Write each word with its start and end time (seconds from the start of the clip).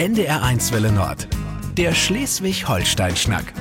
NDR1 0.00 0.72
Welle 0.72 0.90
Nord. 0.92 1.28
Der 1.76 1.92
Schleswig-Holstein-Schnack. 1.92 3.52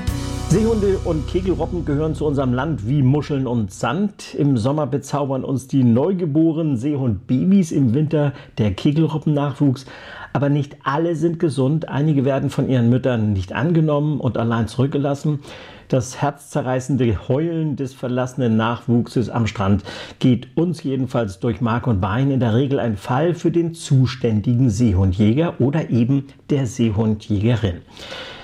Seehunde 0.47 0.97
und 1.03 1.27
Kegelrobben 1.27 1.83
gehören 1.83 2.15
zu 2.15 2.25
unserem 2.25 2.53
Land 2.53 2.87
wie 2.87 3.01
Muscheln 3.01 3.45
und 3.45 3.73
Sand. 3.73 4.35
Im 4.35 4.55
Sommer 4.55 4.87
bezaubern 4.87 5.43
uns 5.43 5.67
die 5.67 5.83
neugeborenen 5.83 6.77
Seehundbabys, 6.77 7.73
im 7.73 7.93
Winter 7.93 8.31
der 8.57 8.73
Kegelrobbennachwuchs. 8.73 9.85
Aber 10.31 10.47
nicht 10.47 10.77
alle 10.85 11.17
sind 11.17 11.39
gesund. 11.39 11.89
Einige 11.89 12.23
werden 12.23 12.49
von 12.49 12.69
ihren 12.69 12.89
Müttern 12.89 13.33
nicht 13.33 13.51
angenommen 13.51 14.21
und 14.21 14.37
allein 14.37 14.69
zurückgelassen. 14.69 15.41
Das 15.89 16.21
herzzerreißende 16.21 17.27
Heulen 17.27 17.75
des 17.75 17.95
verlassenen 17.95 18.55
Nachwuchses 18.55 19.27
am 19.27 19.47
Strand 19.47 19.83
geht 20.19 20.55
uns 20.55 20.83
jedenfalls 20.83 21.39
durch 21.39 21.61
Mark 21.61 21.87
und 21.87 21.99
Bein. 21.99 22.29
In 22.29 22.39
der 22.39 22.53
Regel 22.53 22.79
ein 22.79 22.95
Fall 22.95 23.33
für 23.33 23.49
den 23.49 23.73
zuständigen 23.73 24.69
Seehundjäger 24.69 25.59
oder 25.59 25.89
eben 25.89 26.27
der 26.51 26.67
Seehundjägerin. 26.67 27.81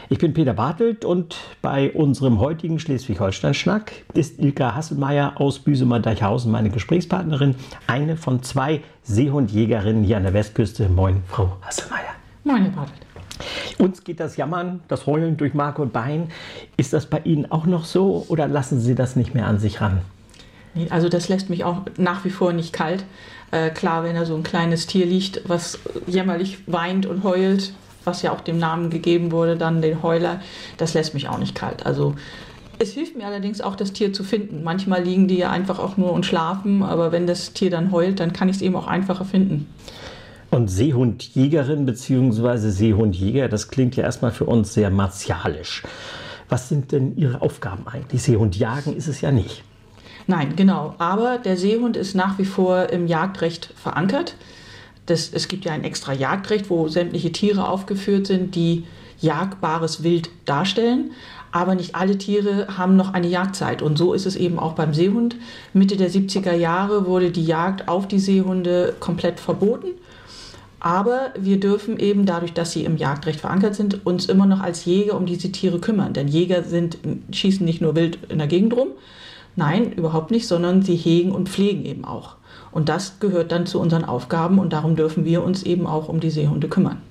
Ich 0.10 0.18
bin 0.18 0.34
Peter 0.34 0.56
Bartelt 0.56 1.06
und 1.06 1.38
bei 1.62 1.92
unserem 1.92 2.40
heutigen 2.40 2.80
Schleswig-Holstein-Schnack 2.80 3.92
ist 4.16 4.40
Ilka 4.40 4.74
Hasselmeier 4.74 5.40
aus 5.40 5.60
Büsemer-Deichhausen 5.60 6.52
meine 6.52 6.72
Gesprächspartnerin, 6.72 7.54
eine 7.86 8.18
von 8.18 8.42
zwei 8.42 8.82
Seehundjägerinnen 9.04 10.04
hier 10.04 10.18
an 10.18 10.24
der 10.24 10.34
Westküste. 10.34 10.90
Moin, 10.90 11.22
Frau 11.28 11.58
Hasselmeier. 11.62 12.16
Moin, 12.44 12.64
Herr 12.64 12.72
Bartelt. 12.72 13.05
Uns 13.78 14.04
geht 14.04 14.20
das 14.20 14.38
Jammern, 14.38 14.82
das 14.88 15.06
Heulen 15.06 15.38
durch 15.38 15.54
Mark 15.54 15.80
und 15.80 15.94
Bein. 15.94 16.30
Ist 16.78 16.94
das 16.94 17.06
bei 17.06 17.20
Ihnen 17.20 17.52
auch 17.52 17.66
noch 17.66 17.86
so 17.86 18.26
oder 18.28 18.48
lassen 18.48 18.80
Sie 18.80 18.96
das 18.96 19.16
nicht 19.16 19.34
mehr 19.34 19.48
an 19.48 19.60
sich 19.60 19.82
ran? 19.82 20.02
Also 20.90 21.10
das 21.10 21.30
lässt 21.30 21.50
mich 21.50 21.64
auch 21.64 21.82
nach 21.98 22.26
wie 22.26 22.30
vor 22.30 22.54
nicht 22.54 22.74
kalt. 22.74 23.06
Äh, 23.52 23.70
klar, 23.70 24.04
wenn 24.04 24.16
da 24.16 24.26
so 24.26 24.36
ein 24.36 24.44
kleines 24.44 24.88
Tier 24.88 25.06
liegt, 25.06 25.48
was 25.48 25.80
jämmerlich 26.08 26.60
weint 26.68 27.06
und 27.06 27.24
heult, 27.24 27.74
was 28.04 28.22
ja 28.22 28.32
auch 28.32 28.42
dem 28.42 28.58
Namen 28.58 28.90
gegeben 28.90 29.32
wurde, 29.32 29.56
dann 29.56 29.82
den 29.82 30.04
Heuler, 30.04 30.42
das 30.78 30.94
lässt 30.94 31.14
mich 31.14 31.30
auch 31.30 31.38
nicht 31.38 31.56
kalt. 31.56 31.86
Also 31.86 32.16
es 32.78 32.92
hilft 32.92 33.16
mir 33.16 33.26
allerdings 33.26 33.62
auch, 33.62 33.76
das 33.76 33.94
Tier 33.94 34.12
zu 34.12 34.24
finden. 34.24 34.64
Manchmal 34.64 35.04
liegen 35.04 35.28
die 35.28 35.38
ja 35.38 35.50
einfach 35.50 35.80
auch 35.80 35.98
nur 35.98 36.12
und 36.12 36.26
schlafen, 36.26 36.84
aber 36.84 37.12
wenn 37.12 37.26
das 37.26 37.54
Tier 37.54 37.70
dann 37.70 37.92
heult, 37.92 38.20
dann 38.20 38.34
kann 38.34 38.50
ich 38.50 38.58
es 38.58 38.62
eben 38.62 38.76
auch 38.76 38.88
einfacher 38.88 39.26
finden. 39.26 39.68
Und 40.56 40.70
Seehundjägerin 40.70 41.86
bzw. 41.86 42.70
Seehundjäger, 42.70 43.50
das 43.50 43.68
klingt 43.68 43.98
ja 43.98 44.06
erstmal 44.06 44.32
für 44.32 44.46
uns 44.46 44.74
sehr 44.74 44.90
martialisch. 44.90 45.84
Was 46.48 46.70
sind 46.70 46.94
denn 46.94 47.18
Ihre 47.18 47.42
Aufgaben 47.42 47.86
eigentlich? 47.90 48.24
Seehundjagen 48.24 48.96
ist 48.96 49.10
es 49.10 49.20
ja 49.20 49.34
nicht. 49.34 49.66
Nein, 50.28 50.56
genau. 50.56 50.96
Aber 50.98 51.40
der 51.40 51.58
Seehund 51.58 51.98
ist 51.98 52.16
nach 52.16 52.38
wie 52.38 52.46
vor 52.46 52.88
im 52.90 53.06
Jagdrecht 53.06 53.74
verankert. 53.76 54.38
Das, 55.08 55.30
es 55.34 55.50
gibt 55.50 55.66
ja 55.66 55.74
ein 55.74 55.84
extra 55.84 56.14
Jagdrecht, 56.14 56.70
wo 56.70 56.88
sämtliche 56.88 57.34
Tiere 57.34 57.68
aufgeführt 57.68 58.26
sind, 58.26 58.56
die 58.56 58.86
jagbares 59.20 60.04
Wild 60.04 60.30
darstellen. 60.46 61.12
Aber 61.52 61.76
nicht 61.76 61.96
alle 61.96 62.18
Tiere 62.18 62.78
haben 62.78 62.96
noch 62.96 63.14
eine 63.14 63.28
Jagdzeit. 63.28 63.82
Und 63.82 63.98
so 63.98 64.14
ist 64.14 64.26
es 64.26 64.38
eben 64.38 64.58
auch 64.58 64.72
beim 64.72 64.94
Seehund. 64.94 65.36
Mitte 65.74 65.98
der 65.98 66.10
70er 66.10 66.54
Jahre 66.54 67.08
wurde 67.08 67.32
die 67.32 67.46
Jagd 67.46 67.90
auf 67.90 68.08
die 68.08 68.20
Seehunde 68.20 68.96
komplett 69.02 69.42
verboten. 69.42 69.88
Aber 70.86 71.32
wir 71.36 71.60
dürfen 71.60 71.98
eben 71.98 72.28
dadurch, 72.28 72.54
dass 72.54 72.72
sie 72.72 72.86
im 72.86 72.96
Jagdrecht 72.96 73.40
verankert 73.40 73.74
sind, 73.74 74.06
uns 74.06 74.28
immer 74.28 74.46
noch 74.46 74.60
als 74.62 74.86
Jäger 74.86 75.18
um 75.18 75.26
diese 75.26 75.52
Tiere 75.52 75.80
kümmern. 75.80 76.14
Denn 76.14 76.28
Jäger 76.28 76.62
sind, 76.62 77.00
schießen 77.32 77.66
nicht 77.66 77.82
nur 77.82 77.96
wild 77.96 78.20
in 78.30 78.38
der 78.38 78.46
Gegend 78.46 78.78
rum, 78.78 78.90
nein, 79.56 79.94
überhaupt 79.94 80.30
nicht, 80.30 80.48
sondern 80.48 80.84
sie 80.84 80.96
hegen 80.96 81.32
und 81.32 81.50
pflegen 81.50 81.86
eben 81.86 82.06
auch. 82.06 82.36
Und 82.72 82.88
das 82.88 83.20
gehört 83.20 83.52
dann 83.52 83.66
zu 83.66 83.80
unseren 83.80 84.06
Aufgaben 84.06 84.60
und 84.60 84.74
darum 84.74 84.96
dürfen 84.96 85.26
wir 85.26 85.44
uns 85.44 85.64
eben 85.64 85.88
auch 85.88 86.08
um 86.08 86.20
die 86.20 86.30
Seehunde 86.30 86.68
kümmern. 86.68 87.02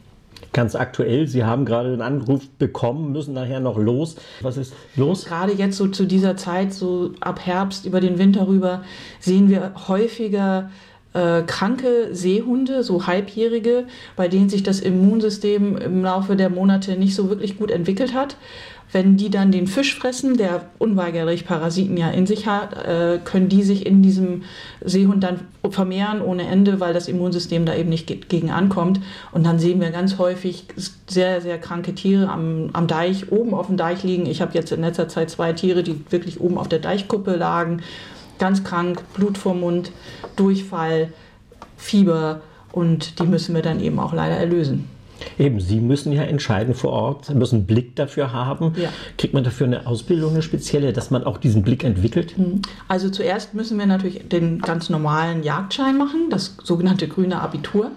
Ganz 0.53 0.77
aktuell, 0.77 1.27
Sie 1.27 1.43
haben 1.43 1.65
gerade 1.65 1.91
den 1.91 2.01
Anruf 2.01 2.49
bekommen, 2.61 3.11
müssen 3.11 3.35
nachher 3.35 3.59
noch 3.59 3.77
los. 3.77 4.15
Was 4.41 4.57
ist 4.57 4.73
los? 4.95 5.25
Gerade 5.25 5.53
jetzt 5.53 5.77
so 5.77 5.89
zu 5.89 6.05
dieser 6.07 6.37
Zeit, 6.37 6.73
so 6.73 7.11
ab 7.19 7.41
Herbst 7.45 7.87
über 7.87 8.01
den 8.01 8.19
Winter 8.19 8.47
rüber, 8.47 8.85
sehen 9.19 9.49
wir 9.49 9.73
häufiger 9.89 10.71
äh, 11.15 11.43
kranke 11.43 12.09
Seehunde, 12.13 12.83
so 12.83 13.07
halbjährige, 13.07 13.87
bei 14.17 14.29
denen 14.29 14.49
sich 14.49 14.63
das 14.63 14.81
Immunsystem 14.81 15.77
im 15.77 16.03
Laufe 16.03 16.37
der 16.37 16.51
Monate 16.51 16.97
nicht 16.97 17.15
so 17.15 17.31
wirklich 17.31 17.57
gut 17.57 17.71
entwickelt 17.71 18.15
hat. 18.15 18.37
Wenn 18.93 19.17
die 19.17 19.31
dann 19.31 19.51
den 19.51 19.67
Fisch 19.67 19.99
fressen, 19.99 20.37
der 20.37 20.67
unweigerlich 20.79 21.47
Parasiten 21.47 21.97
ja 21.97 22.11
in 22.11 22.27
sich 22.27 22.47
hat, 22.47 22.75
äh, 22.87 23.19
können 23.25 23.49
die 23.49 23.63
sich 23.63 23.87
in 23.87 24.03
diesem 24.03 24.43
Seehund 24.85 25.25
dann 25.25 25.41
vermehren 25.69 26.21
ohne 26.21 26.47
Ende, 26.47 26.79
weil 26.79 26.95
das 26.95 27.09
Immunsystem 27.09 27.65
da 27.65 27.75
eben 27.75 27.89
nicht 27.89 28.29
gegen 28.29 28.51
ankommt. 28.51 29.01
Und 29.33 29.47
dann 29.47 29.59
sehen 29.59 29.81
wir 29.81 29.91
ganz 29.91 30.19
häufig 30.19 30.67
sehr, 31.09 31.41
sehr 31.41 31.59
kranke 31.59 31.95
Tiere 31.95 32.29
am, 32.29 32.71
am 32.73 32.87
Deich, 32.87 33.33
oben 33.33 33.55
auf 33.55 33.67
dem 33.67 33.77
Deich 33.77 34.03
liegen. 34.05 34.27
Ich 34.27 34.41
habe 34.41 34.55
jetzt 34.55 34.71
in 34.71 34.83
letzter 34.83 35.09
Zeit 35.09 35.31
zwei 35.31 35.53
Tiere, 35.53 35.83
die 35.83 36.05
wirklich 36.11 36.41
oben 36.41 36.59
auf 36.59 36.69
der 36.69 36.79
Deichkuppe 36.79 37.35
lagen 37.35 37.83
ganz 38.45 38.63
krank, 38.63 39.03
Blut 39.15 39.39
vor 39.39 39.55
Mund, 39.55 39.91
Durchfall, 40.37 41.09
Fieber 41.79 42.43
und 42.73 43.19
die 43.19 43.23
müssen 43.23 43.55
wir 43.55 43.63
dann 43.63 43.81
eben 43.81 43.99
auch 43.99 44.13
leider 44.13 44.37
erlösen. 44.37 44.87
Eben, 45.39 45.61
Sie 45.61 45.81
müssen 45.81 46.13
ja 46.13 46.25
entscheiden 46.25 46.75
vor 46.75 46.91
Ort, 46.93 47.25
Sie 47.25 47.35
müssen 47.35 47.57
einen 47.61 47.67
Blick 47.67 47.97
dafür 47.97 48.35
haben. 48.35 48.75
Ja. 48.77 48.91
Kriegt 49.17 49.33
man 49.33 49.45
dafür 49.45 49.67
eine 49.67 49.87
Ausbildung, 49.87 50.33
eine 50.33 50.43
spezielle, 50.43 50.93
dass 50.93 51.11
man 51.11 51.25
auch 51.25 51.39
diesen 51.39 51.63
Blick 51.63 51.85
entwickelt? 51.85 52.37
Hm. 52.37 52.61
Also 52.87 53.09
zuerst 53.09 53.55
müssen 53.55 53.79
wir 53.79 53.87
natürlich 53.87 54.29
den 54.29 54.59
ganz 54.59 54.91
normalen 54.91 55.43
Jagdschein 55.43 55.97
machen, 55.97 56.29
das 56.29 56.59
sogenannte 56.63 57.09
grüne 57.09 57.41
Abitur. 57.41 57.93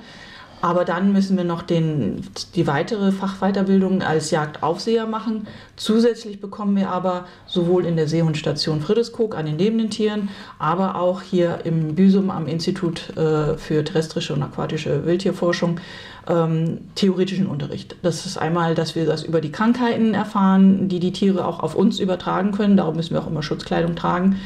Aber 0.61 0.85
dann 0.85 1.13
müssen 1.13 1.37
wir 1.37 1.43
noch 1.43 1.61
den, 1.61 2.21
die 2.55 2.65
weitere 2.65 3.11
Fachweiterbildung 3.11 4.01
als 4.01 4.31
Jagdaufseher 4.31 5.05
machen. 5.05 5.47
Zusätzlich 5.75 6.41
bekommen 6.41 6.75
wir 6.75 6.89
aber 6.89 7.25
sowohl 7.45 7.85
in 7.85 7.95
der 7.95 8.07
Seehundstation 8.07 8.81
Friedrichskoog 8.81 9.37
an 9.37 9.45
den 9.45 9.57
lebenden 9.57 9.91
Tieren, 9.91 10.29
aber 10.57 10.95
auch 10.95 11.21
hier 11.21 11.59
im 11.65 11.93
Büsum 11.93 12.31
am 12.31 12.47
Institut 12.47 13.15
äh, 13.15 13.55
für 13.57 13.83
terrestrische 13.83 14.33
und 14.33 14.41
aquatische 14.41 15.05
Wildtierforschung 15.05 15.79
ähm, 16.27 16.79
theoretischen 16.95 17.45
Unterricht. 17.45 17.95
Das 18.01 18.25
ist 18.25 18.37
einmal, 18.37 18.73
dass 18.73 18.95
wir 18.95 19.05
das 19.05 19.23
über 19.23 19.41
die 19.41 19.51
Krankheiten 19.51 20.13
erfahren, 20.13 20.89
die 20.89 20.99
die 20.99 21.13
Tiere 21.13 21.45
auch 21.45 21.59
auf 21.59 21.75
uns 21.75 21.99
übertragen 21.99 22.51
können. 22.51 22.77
Darum 22.77 22.95
müssen 22.95 23.13
wir 23.13 23.21
auch 23.21 23.27
immer 23.27 23.43
Schutzkleidung 23.43 23.95
tragen 23.95 24.37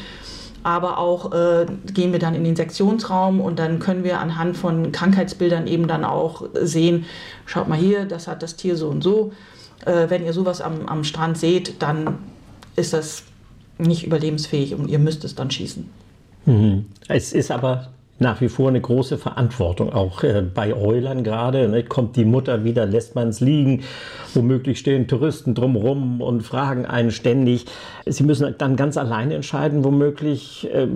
aber 0.62 0.98
auch 0.98 1.32
äh, 1.32 1.66
gehen 1.92 2.12
wir 2.12 2.18
dann 2.18 2.34
in 2.34 2.44
den 2.44 2.56
Sektionsraum 2.56 3.40
und 3.40 3.58
dann 3.58 3.78
können 3.78 4.04
wir 4.04 4.20
anhand 4.20 4.56
von 4.56 4.92
Krankheitsbildern 4.92 5.66
eben 5.66 5.88
dann 5.88 6.04
auch 6.04 6.44
sehen, 6.54 7.04
schaut 7.46 7.68
mal 7.68 7.78
hier, 7.78 8.04
das 8.04 8.28
hat 8.28 8.42
das 8.42 8.56
Tier 8.56 8.76
so 8.76 8.88
und 8.88 9.02
so. 9.02 9.32
Äh, 9.84 10.08
wenn 10.08 10.24
ihr 10.24 10.32
sowas 10.32 10.60
am, 10.60 10.86
am 10.86 11.04
Strand 11.04 11.38
seht, 11.38 11.82
dann 11.82 12.18
ist 12.76 12.92
das 12.92 13.24
nicht 13.78 14.06
überlebensfähig 14.06 14.74
und 14.74 14.88
ihr 14.88 14.98
müsst 14.98 15.24
es 15.24 15.34
dann 15.34 15.50
schießen. 15.50 15.88
Mhm. 16.46 16.86
Es 17.08 17.32
ist 17.32 17.50
aber 17.50 17.88
nach 18.22 18.40
wie 18.40 18.48
vor 18.48 18.68
eine 18.68 18.80
große 18.80 19.18
Verantwortung, 19.18 19.92
auch 19.92 20.22
äh, 20.22 20.42
bei 20.42 20.74
Eulern 20.74 21.22
gerade. 21.22 21.68
Ne? 21.68 21.84
Kommt 21.84 22.16
die 22.16 22.24
Mutter 22.24 22.64
wieder, 22.64 22.86
lässt 22.86 23.14
man 23.14 23.28
es 23.28 23.40
liegen. 23.40 23.82
Womöglich 24.32 24.78
stehen 24.78 25.08
Touristen 25.08 25.54
drumherum 25.54 26.22
und 26.22 26.42
fragen 26.42 26.86
einen 26.86 27.10
ständig. 27.10 27.66
Sie 28.06 28.24
müssen 28.24 28.54
dann 28.56 28.76
ganz 28.76 28.96
alleine 28.96 29.34
entscheiden, 29.34 29.84
womöglich, 29.84 30.68
äh, 30.72 30.88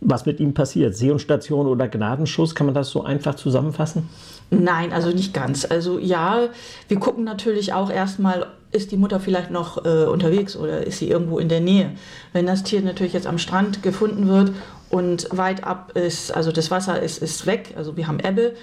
was 0.00 0.26
mit 0.26 0.38
ihm 0.38 0.54
passiert. 0.54 0.94
Seehundstation 0.94 1.66
oder 1.66 1.88
Gnadenschuss, 1.88 2.54
kann 2.54 2.66
man 2.66 2.74
das 2.74 2.90
so 2.90 3.02
einfach 3.02 3.34
zusammenfassen? 3.34 4.08
Nein, 4.50 4.92
also 4.92 5.10
nicht 5.10 5.34
ganz. 5.34 5.64
Also 5.68 5.98
ja, 5.98 6.48
wir 6.86 7.00
gucken 7.00 7.24
natürlich 7.24 7.72
auch 7.72 7.90
erstmal, 7.90 8.46
ist 8.70 8.92
die 8.92 8.96
Mutter 8.96 9.18
vielleicht 9.18 9.50
noch 9.50 9.84
äh, 9.84 10.04
unterwegs 10.04 10.56
oder 10.56 10.86
ist 10.86 10.98
sie 10.98 11.08
irgendwo 11.08 11.38
in 11.38 11.48
der 11.48 11.60
Nähe. 11.60 11.92
Wenn 12.32 12.46
das 12.46 12.62
Tier 12.62 12.80
natürlich 12.82 13.12
jetzt 13.12 13.26
am 13.26 13.38
Strand 13.38 13.82
gefunden 13.82 14.28
wird 14.28 14.52
und 14.96 15.28
weit 15.30 15.62
ab 15.62 15.92
ist, 15.94 16.34
also 16.34 16.52
das 16.52 16.70
Wasser 16.70 17.02
ist, 17.02 17.22
ist 17.22 17.44
weg, 17.44 17.74
also 17.76 17.98
wir 17.98 18.08
haben 18.08 18.18
Ebbe 18.18 18.54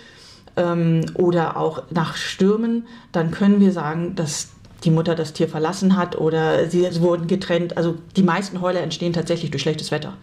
ähm, 0.56 1.06
oder 1.14 1.58
auch 1.58 1.84
nach 1.92 2.16
Stürmen, 2.16 2.88
dann 3.12 3.30
können 3.30 3.60
wir 3.60 3.72
sagen, 3.72 4.16
dass 4.16 4.50
die 4.84 4.90
Mutter 4.90 5.14
das 5.14 5.34
Tier 5.34 5.48
verlassen 5.48 5.96
hat 5.96 6.18
oder 6.18 6.68
sie 6.68 6.88
wurden 7.02 7.28
getrennt. 7.28 7.78
Also 7.78 7.96
die 8.16 8.24
meisten 8.24 8.62
Heuler 8.62 8.82
entstehen 8.82 9.14
tatsächlich 9.14 9.52
durch 9.52 9.62
schlechtes 9.62 9.92
Wetter. 9.92 10.14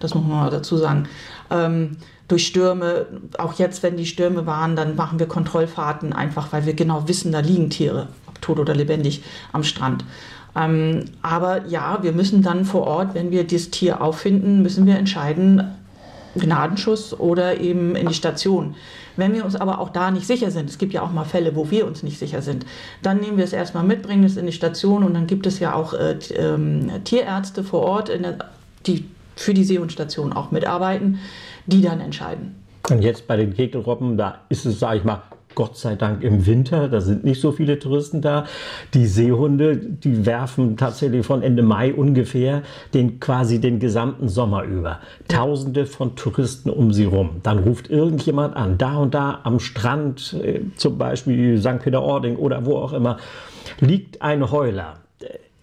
Das 0.00 0.12
muss 0.12 0.24
man 0.24 0.38
mal 0.38 0.50
dazu 0.50 0.76
sagen. 0.76 1.08
Ähm, 1.52 1.98
durch 2.26 2.48
Stürme, 2.48 3.06
auch 3.38 3.54
jetzt, 3.54 3.84
wenn 3.84 3.96
die 3.96 4.06
Stürme 4.06 4.46
waren, 4.46 4.74
dann 4.74 4.96
machen 4.96 5.20
wir 5.20 5.28
Kontrollfahrten 5.28 6.12
einfach, 6.12 6.52
weil 6.52 6.66
wir 6.66 6.74
genau 6.74 7.06
wissen, 7.06 7.30
da 7.30 7.38
liegen 7.38 7.70
Tiere, 7.70 8.08
ob 8.26 8.40
tot 8.40 8.58
oder 8.58 8.74
lebendig, 8.74 9.22
am 9.52 9.62
Strand. 9.62 10.04
Ähm, 10.56 11.04
aber 11.22 11.66
ja, 11.66 11.98
wir 12.02 12.12
müssen 12.12 12.42
dann 12.42 12.64
vor 12.64 12.86
Ort, 12.86 13.14
wenn 13.14 13.30
wir 13.30 13.46
das 13.46 13.70
Tier 13.70 14.02
auffinden, 14.02 14.62
müssen 14.62 14.86
wir 14.86 14.96
entscheiden, 14.96 15.76
Gnadenschuss 16.36 17.18
oder 17.18 17.60
eben 17.60 17.96
in 17.96 18.08
die 18.08 18.14
Station. 18.14 18.74
Wenn 19.16 19.34
wir 19.34 19.44
uns 19.44 19.56
aber 19.56 19.80
auch 19.80 19.90
da 19.90 20.10
nicht 20.10 20.26
sicher 20.26 20.50
sind, 20.50 20.70
es 20.70 20.78
gibt 20.78 20.92
ja 20.92 21.02
auch 21.02 21.10
mal 21.10 21.24
Fälle, 21.24 21.56
wo 21.56 21.70
wir 21.70 21.86
uns 21.86 22.02
nicht 22.02 22.18
sicher 22.18 22.42
sind, 22.42 22.64
dann 23.02 23.18
nehmen 23.18 23.36
wir 23.36 23.44
es 23.44 23.52
erstmal 23.52 23.84
mit, 23.84 24.02
bringen 24.02 24.24
es 24.24 24.36
in 24.36 24.46
die 24.46 24.52
Station 24.52 25.02
und 25.04 25.14
dann 25.14 25.26
gibt 25.26 25.46
es 25.46 25.58
ja 25.58 25.74
auch 25.74 25.92
äh, 25.92 26.12
äh, 26.12 27.00
Tierärzte 27.04 27.64
vor 27.64 27.82
Ort, 27.82 28.08
der, 28.08 28.38
die 28.86 29.04
für 29.36 29.54
die 29.54 29.64
Seehundstation 29.64 30.32
auch 30.32 30.50
mitarbeiten, 30.50 31.18
die 31.66 31.82
dann 31.82 32.00
entscheiden. 32.00 32.54
Und 32.88 33.02
jetzt 33.02 33.26
bei 33.26 33.36
den 33.36 33.54
Kegelrobben, 33.54 34.16
da 34.16 34.38
ist 34.48 34.66
es, 34.66 34.78
sage 34.78 34.98
ich 34.98 35.04
mal, 35.04 35.22
Gott 35.54 35.76
sei 35.76 35.96
Dank 35.96 36.22
im 36.22 36.46
Winter, 36.46 36.88
da 36.88 37.00
sind 37.00 37.24
nicht 37.24 37.40
so 37.40 37.52
viele 37.52 37.78
Touristen 37.78 38.22
da. 38.22 38.46
Die 38.94 39.06
Seehunde, 39.06 39.76
die 39.76 40.24
werfen 40.24 40.76
tatsächlich 40.76 41.26
von 41.26 41.42
Ende 41.42 41.62
Mai 41.62 41.92
ungefähr 41.92 42.62
den 42.94 43.20
quasi 43.20 43.60
den 43.60 43.78
gesamten 43.80 44.28
Sommer 44.28 44.64
über. 44.64 45.00
Tausende 45.28 45.86
von 45.86 46.16
Touristen 46.16 46.70
um 46.70 46.92
sie 46.92 47.04
rum. 47.04 47.40
Dann 47.42 47.58
ruft 47.58 47.90
irgendjemand 47.90 48.56
an, 48.56 48.78
da 48.78 48.96
und 48.96 49.14
da 49.14 49.40
am 49.42 49.60
Strand, 49.60 50.36
äh, 50.42 50.60
zum 50.76 50.98
Beispiel 50.98 51.58
St. 51.58 51.80
Peter-Ording 51.80 52.36
oder 52.36 52.64
wo 52.64 52.76
auch 52.76 52.92
immer, 52.92 53.18
liegt 53.80 54.22
ein 54.22 54.50
Heuler. 54.50 54.98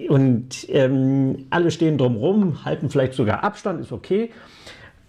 Und 0.09 0.69
ähm, 0.69 1.47
alle 1.49 1.71
stehen 1.71 1.97
drumherum, 1.97 2.63
halten 2.65 2.89
vielleicht 2.89 3.13
sogar 3.13 3.43
Abstand, 3.43 3.81
ist 3.81 3.91
okay. 3.91 4.31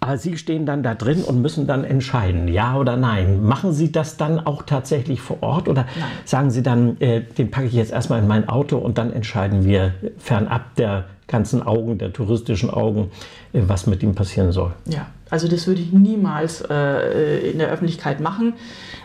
Aber 0.00 0.16
Sie 0.16 0.36
stehen 0.36 0.64
dann 0.64 0.82
da 0.82 0.94
drin 0.94 1.24
und 1.24 1.42
müssen 1.42 1.66
dann 1.66 1.84
entscheiden, 1.84 2.46
ja 2.46 2.76
oder 2.76 2.96
nein. 2.96 3.44
Machen 3.44 3.72
Sie 3.72 3.90
das 3.90 4.16
dann 4.16 4.38
auch 4.38 4.62
tatsächlich 4.62 5.20
vor 5.20 5.42
Ort 5.42 5.68
oder 5.68 5.86
nein. 5.98 6.10
sagen 6.24 6.50
Sie 6.50 6.62
dann, 6.62 7.00
äh, 7.00 7.22
den 7.22 7.50
packe 7.50 7.66
ich 7.66 7.72
jetzt 7.72 7.92
erstmal 7.92 8.20
in 8.20 8.28
mein 8.28 8.48
Auto 8.48 8.78
und 8.78 8.96
dann 8.96 9.12
entscheiden 9.12 9.64
wir 9.64 9.94
fernab 10.18 10.76
der 10.76 11.06
ganzen 11.26 11.62
Augen, 11.62 11.98
der 11.98 12.12
touristischen 12.12 12.70
Augen, 12.70 13.10
äh, 13.52 13.60
was 13.66 13.88
mit 13.88 14.02
ihm 14.04 14.14
passieren 14.14 14.52
soll? 14.52 14.72
Ja, 14.86 15.06
also 15.30 15.48
das 15.48 15.66
würde 15.66 15.80
ich 15.80 15.92
niemals 15.92 16.60
äh, 16.62 17.50
in 17.50 17.58
der 17.58 17.68
Öffentlichkeit 17.68 18.20
machen. 18.20 18.54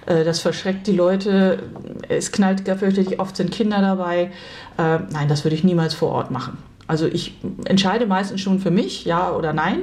Äh, 0.06 0.24
das 0.24 0.42
verschreckt 0.42 0.86
die 0.86 0.96
Leute. 0.96 1.64
Es 2.08 2.32
knallt 2.32 2.68
fürchterlich 2.68 3.20
oft 3.20 3.36
sind 3.36 3.52
Kinder 3.52 3.82
dabei. 3.82 4.32
Äh, 4.78 5.00
nein, 5.12 5.28
das 5.28 5.44
würde 5.44 5.56
ich 5.56 5.64
niemals 5.64 5.96
vor 5.96 6.10
Ort 6.10 6.30
machen. 6.30 6.60
Also 6.86 7.08
ich 7.08 7.36
entscheide 7.66 8.06
meistens 8.06 8.42
schon 8.42 8.60
für 8.60 8.72
mich, 8.72 9.06
ja 9.06 9.32
oder 9.32 9.54
nein 9.54 9.80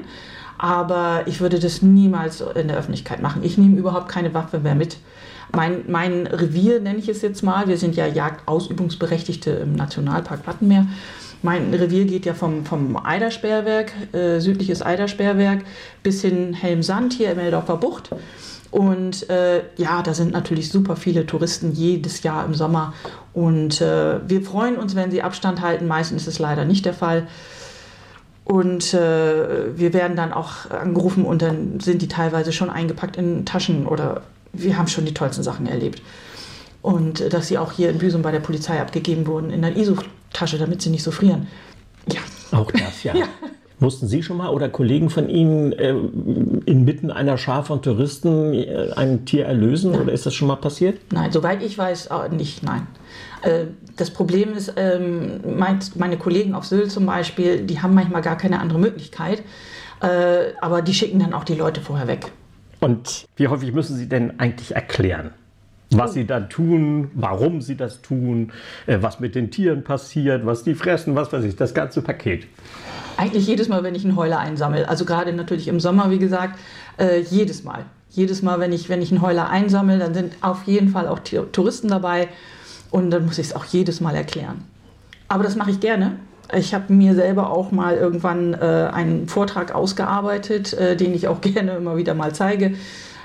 aber 0.62 1.22
ich 1.24 1.40
würde 1.40 1.58
das 1.58 1.80
niemals 1.80 2.42
in 2.42 2.68
der 2.68 2.76
Öffentlichkeit 2.76 3.22
machen. 3.22 3.42
Ich 3.42 3.56
nehme 3.56 3.78
überhaupt 3.78 4.08
keine 4.08 4.34
Waffe 4.34 4.58
mehr 4.58 4.74
mit. 4.74 4.98
Mein, 5.56 5.84
mein 5.88 6.26
Revier 6.26 6.80
nenne 6.80 6.98
ich 6.98 7.08
es 7.08 7.22
jetzt 7.22 7.42
mal. 7.42 7.66
Wir 7.66 7.78
sind 7.78 7.96
ja 7.96 8.06
Jagdausübungsberechtigte 8.06 9.50
im 9.52 9.74
Nationalpark 9.74 10.46
Wattenmeer. 10.46 10.86
Mein 11.40 11.72
Revier 11.72 12.04
geht 12.04 12.26
ja 12.26 12.34
vom, 12.34 12.66
vom 12.66 12.94
Eidersperrwerk, 13.02 13.92
äh, 14.12 14.38
südliches 14.40 14.82
Eidersperrwerk, 14.82 15.64
bis 16.02 16.20
hin 16.20 16.52
Helmsand 16.52 17.14
hier 17.14 17.30
im 17.30 17.38
Meldorfer 17.38 17.78
Bucht. 17.78 18.10
Und 18.70 19.30
äh, 19.30 19.62
ja, 19.78 20.02
da 20.02 20.12
sind 20.12 20.30
natürlich 20.30 20.70
super 20.70 20.94
viele 20.94 21.24
Touristen 21.24 21.72
jedes 21.72 22.22
Jahr 22.22 22.44
im 22.44 22.52
Sommer. 22.52 22.92
Und 23.32 23.80
äh, 23.80 24.20
wir 24.28 24.42
freuen 24.42 24.76
uns, 24.76 24.94
wenn 24.94 25.10
sie 25.10 25.22
Abstand 25.22 25.62
halten. 25.62 25.86
Meistens 25.86 26.22
ist 26.22 26.34
es 26.34 26.38
leider 26.38 26.66
nicht 26.66 26.84
der 26.84 26.94
Fall. 26.94 27.26
Und 28.50 28.94
äh, 28.94 29.78
wir 29.78 29.92
werden 29.92 30.16
dann 30.16 30.32
auch 30.32 30.68
angerufen 30.70 31.24
und 31.24 31.40
dann 31.40 31.78
sind 31.78 32.02
die 32.02 32.08
teilweise 32.08 32.50
schon 32.50 32.68
eingepackt 32.68 33.16
in 33.16 33.44
Taschen 33.44 33.86
oder 33.86 34.22
wir 34.52 34.76
haben 34.76 34.88
schon 34.88 35.04
die 35.04 35.14
tollsten 35.14 35.44
Sachen 35.44 35.68
erlebt. 35.68 36.02
Und 36.82 37.20
äh, 37.20 37.28
dass 37.28 37.46
sie 37.46 37.58
auch 37.58 37.70
hier 37.70 37.90
in 37.90 37.98
Büsum 37.98 38.22
bei 38.22 38.32
der 38.32 38.40
Polizei 38.40 38.80
abgegeben 38.80 39.28
wurden 39.28 39.50
in 39.50 39.62
der 39.62 39.76
ISO-Tasche, 39.76 40.58
damit 40.58 40.82
sie 40.82 40.90
nicht 40.90 41.04
so 41.04 41.12
frieren. 41.12 41.46
Ja. 42.12 42.18
Auch 42.58 42.72
das, 42.72 43.04
ja. 43.04 43.14
ja. 43.18 43.26
Mussten 43.80 44.06
Sie 44.06 44.22
schon 44.22 44.36
mal 44.36 44.50
oder 44.50 44.68
Kollegen 44.68 45.08
von 45.08 45.30
Ihnen 45.30 45.72
äh, 45.72 45.94
inmitten 46.66 47.10
einer 47.10 47.38
Schar 47.38 47.64
von 47.64 47.80
Touristen 47.80 48.52
äh, 48.52 48.92
ein 48.94 49.24
Tier 49.24 49.46
erlösen 49.46 49.92
nein. 49.92 50.02
oder 50.02 50.12
ist 50.12 50.26
das 50.26 50.34
schon 50.34 50.48
mal 50.48 50.56
passiert? 50.56 51.00
Nein, 51.12 51.32
soweit 51.32 51.62
ich 51.62 51.78
weiß, 51.78 52.08
äh, 52.08 52.28
nicht, 52.28 52.62
nein. 52.62 52.86
Äh, 53.40 53.64
das 53.96 54.10
Problem 54.10 54.52
ist, 54.52 54.74
ähm, 54.76 55.40
meine 55.96 56.18
Kollegen 56.18 56.54
auf 56.54 56.66
Sylt 56.66 56.92
zum 56.92 57.06
Beispiel, 57.06 57.62
die 57.62 57.80
haben 57.80 57.94
manchmal 57.94 58.20
gar 58.20 58.36
keine 58.36 58.60
andere 58.60 58.78
Möglichkeit, 58.78 59.42
äh, 60.02 60.52
aber 60.60 60.82
die 60.82 60.92
schicken 60.92 61.18
dann 61.18 61.32
auch 61.32 61.44
die 61.44 61.54
Leute 61.54 61.80
vorher 61.80 62.06
weg. 62.06 62.32
Und 62.80 63.26
wie 63.36 63.48
häufig 63.48 63.72
müssen 63.72 63.96
Sie 63.96 64.08
denn 64.08 64.38
eigentlich 64.38 64.74
erklären? 64.74 65.30
was 65.92 66.12
sie 66.12 66.24
da 66.24 66.38
tun, 66.38 67.10
warum 67.14 67.60
sie 67.60 67.76
das 67.76 68.00
tun, 68.00 68.52
was 68.86 69.18
mit 69.18 69.34
den 69.34 69.50
Tieren 69.50 69.82
passiert, 69.82 70.46
was 70.46 70.62
die 70.62 70.76
fressen, 70.76 71.16
was 71.16 71.32
weiß 71.32 71.42
ich, 71.42 71.56
das 71.56 71.74
ganze 71.74 72.00
Paket. 72.00 72.46
Eigentlich 73.20 73.46
jedes 73.46 73.68
Mal, 73.68 73.82
wenn 73.82 73.94
ich 73.94 74.02
einen 74.02 74.16
Heuler 74.16 74.38
einsammle. 74.38 74.88
Also 74.88 75.04
gerade 75.04 75.34
natürlich 75.34 75.68
im 75.68 75.78
Sommer, 75.78 76.10
wie 76.10 76.18
gesagt, 76.18 76.58
äh, 76.98 77.20
jedes 77.20 77.64
Mal. 77.64 77.84
Jedes 78.08 78.40
Mal, 78.40 78.60
wenn 78.60 78.72
ich, 78.72 78.88
wenn 78.88 79.02
ich 79.02 79.10
einen 79.10 79.20
Heuler 79.20 79.50
einsammle, 79.50 79.98
dann 79.98 80.14
sind 80.14 80.32
auf 80.40 80.64
jeden 80.64 80.88
Fall 80.88 81.06
auch 81.06 81.18
Touristen 81.52 81.88
dabei 81.88 82.28
und 82.90 83.10
dann 83.10 83.26
muss 83.26 83.36
ich 83.36 83.48
es 83.48 83.54
auch 83.54 83.66
jedes 83.66 84.00
Mal 84.00 84.14
erklären. 84.14 84.64
Aber 85.28 85.44
das 85.44 85.54
mache 85.54 85.70
ich 85.70 85.80
gerne. 85.80 86.16
Ich 86.56 86.72
habe 86.72 86.90
mir 86.94 87.14
selber 87.14 87.50
auch 87.50 87.72
mal 87.72 87.94
irgendwann 87.94 88.54
äh, 88.54 88.88
einen 88.90 89.28
Vortrag 89.28 89.74
ausgearbeitet, 89.74 90.72
äh, 90.72 90.96
den 90.96 91.12
ich 91.12 91.28
auch 91.28 91.40
gerne 91.42 91.72
immer 91.72 91.98
wieder 91.98 92.14
mal 92.14 92.34
zeige. 92.34 92.72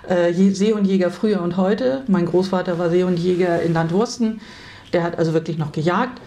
Äh, 0.10 0.34
Seehundjäger 0.34 1.10
früher 1.10 1.42
und 1.42 1.56
heute. 1.56 2.04
Mein 2.08 2.26
Großvater 2.26 2.78
war 2.78 2.90
Seehundjäger 2.90 3.62
in 3.62 3.72
Landwursten. 3.72 4.42
Der 4.92 5.04
hat 5.04 5.18
also 5.18 5.32
wirklich 5.32 5.58
noch 5.58 5.72
gejagt. 5.72 6.20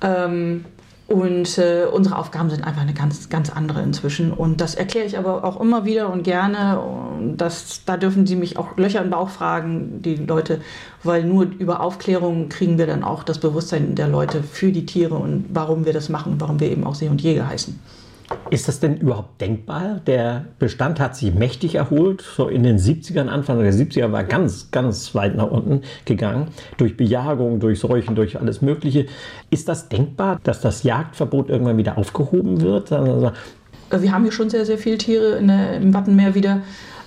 Ähm, 0.00 0.64
und 1.08 1.56
äh, 1.58 1.84
unsere 1.84 2.18
Aufgaben 2.18 2.50
sind 2.50 2.64
einfach 2.64 2.82
eine 2.82 2.92
ganz, 2.92 3.28
ganz 3.28 3.50
andere 3.50 3.80
inzwischen. 3.82 4.32
Und 4.32 4.60
das 4.60 4.74
erkläre 4.74 5.06
ich 5.06 5.16
aber 5.16 5.44
auch 5.44 5.60
immer 5.60 5.84
wieder 5.84 6.12
und 6.12 6.24
gerne. 6.24 6.80
Und 6.80 7.36
das, 7.36 7.84
da 7.84 7.96
dürfen 7.96 8.26
Sie 8.26 8.34
mich 8.34 8.56
auch 8.56 8.76
Löcher 8.76 9.02
im 9.02 9.10
Bauch 9.10 9.28
fragen, 9.28 10.02
die 10.02 10.16
Leute, 10.16 10.60
weil 11.04 11.22
nur 11.22 11.44
über 11.44 11.80
Aufklärung 11.80 12.48
kriegen 12.48 12.76
wir 12.76 12.88
dann 12.88 13.04
auch 13.04 13.22
das 13.22 13.38
Bewusstsein 13.38 13.94
der 13.94 14.08
Leute 14.08 14.42
für 14.42 14.72
die 14.72 14.84
Tiere 14.84 15.14
und 15.14 15.46
warum 15.50 15.84
wir 15.84 15.92
das 15.92 16.08
machen, 16.08 16.40
warum 16.40 16.58
wir 16.58 16.70
eben 16.70 16.84
auch 16.84 16.96
See 16.96 17.08
und 17.08 17.22
Jäger 17.22 17.48
heißen. 17.48 17.78
Ist 18.50 18.66
das 18.66 18.80
denn 18.80 18.96
überhaupt 18.96 19.40
denkbar? 19.40 20.00
Der 20.06 20.46
Bestand 20.58 20.98
hat 20.98 21.14
sich 21.14 21.32
mächtig 21.32 21.76
erholt. 21.76 22.22
So 22.22 22.48
in 22.48 22.64
den 22.64 22.78
70ern, 22.78 23.28
Anfang 23.28 23.60
der 23.60 23.72
70er 23.72 24.10
war 24.10 24.24
ganz, 24.24 24.70
ganz 24.72 25.14
weit 25.14 25.36
nach 25.36 25.50
unten 25.50 25.82
gegangen. 26.04 26.48
Durch 26.76 26.96
Bejagung, 26.96 27.60
durch 27.60 27.78
Seuchen, 27.78 28.16
durch 28.16 28.38
alles 28.38 28.62
Mögliche. 28.62 29.06
Ist 29.50 29.68
das 29.68 29.88
denkbar, 29.88 30.40
dass 30.42 30.60
das 30.60 30.82
Jagdverbot 30.82 31.50
irgendwann 31.50 31.76
wieder 31.76 31.98
aufgehoben 31.98 32.60
wird? 32.60 32.90
Also 32.92 33.32
wir 33.90 34.12
haben 34.12 34.24
hier 34.24 34.32
schon 34.32 34.50
sehr, 34.50 34.66
sehr 34.66 34.78
viele 34.78 34.98
Tiere 34.98 35.40
der, 35.40 35.76
im 35.76 35.94
Wattenmeer 35.94 36.34
wieder. 36.34 36.62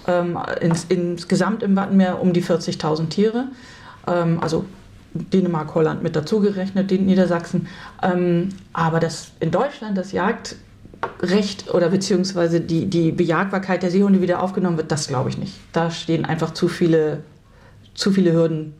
Ähm, 0.07 0.37
ins, 0.61 0.85
insgesamt 0.85 1.63
im 1.63 1.75
Wattenmeer 1.75 2.21
um 2.21 2.31
die 2.31 2.43
40.000 2.43 3.09
Tiere. 3.09 3.49
Ähm, 4.07 4.39
also 4.41 4.63
Dänemark, 5.13 5.75
Holland 5.75 6.01
mit 6.01 6.15
dazugerechnet, 6.15 6.91
Niedersachsen. 6.91 7.67
Ähm, 8.01 8.49
aber 8.71 8.99
das, 8.99 9.31
in 9.39 9.51
Deutschland 9.51 9.97
das 9.97 10.13
Jagd 10.13 10.55
Recht 11.21 11.73
oder 11.73 11.89
beziehungsweise 11.89 12.61
die, 12.61 12.85
die 12.85 13.11
Bejagbarkeit 13.11 13.83
der 13.83 13.91
Seehunde 13.91 14.21
wieder 14.21 14.41
aufgenommen 14.41 14.77
wird, 14.77 14.91
das 14.91 15.07
glaube 15.07 15.29
ich 15.29 15.37
nicht. 15.37 15.53
Da 15.73 15.91
stehen 15.91 16.25
einfach 16.25 16.53
zu 16.53 16.67
viele, 16.67 17.23
zu 17.93 18.11
viele 18.11 18.33
Hürden 18.33 18.73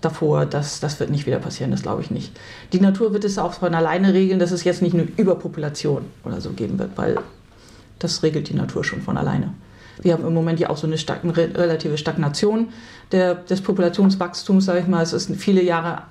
davor. 0.00 0.44
Das, 0.46 0.80
das 0.80 0.98
wird 0.98 1.10
nicht 1.10 1.26
wieder 1.26 1.38
passieren, 1.38 1.70
das 1.70 1.82
glaube 1.82 2.02
ich 2.02 2.10
nicht. 2.10 2.32
Die 2.72 2.80
Natur 2.80 3.12
wird 3.12 3.24
es 3.24 3.38
auch 3.38 3.52
von 3.52 3.74
alleine 3.74 4.12
regeln, 4.12 4.38
dass 4.38 4.50
es 4.50 4.64
jetzt 4.64 4.82
nicht 4.82 4.94
eine 4.94 5.06
Überpopulation 5.16 6.04
oder 6.24 6.40
so 6.40 6.50
geben 6.50 6.78
wird, 6.78 6.90
weil 6.96 7.18
das 7.98 8.22
regelt 8.22 8.48
die 8.48 8.54
Natur 8.54 8.84
schon 8.84 9.02
von 9.02 9.16
alleine. 9.16 9.54
Wir 10.00 10.12
haben 10.12 10.24
im 10.24 10.34
Moment 10.34 10.60
ja 10.60 10.70
auch 10.70 10.76
so 10.76 10.86
eine 10.86 10.98
Stagn 10.98 11.30
relative 11.30 11.98
Stagnation 11.98 12.68
der, 13.10 13.34
des 13.34 13.60
Populationswachstums, 13.60 14.64
sage 14.64 14.80
ich 14.80 14.86
mal. 14.86 15.02
Es 15.02 15.12
ist 15.12 15.34
viele 15.36 15.62
Jahre 15.62 16.02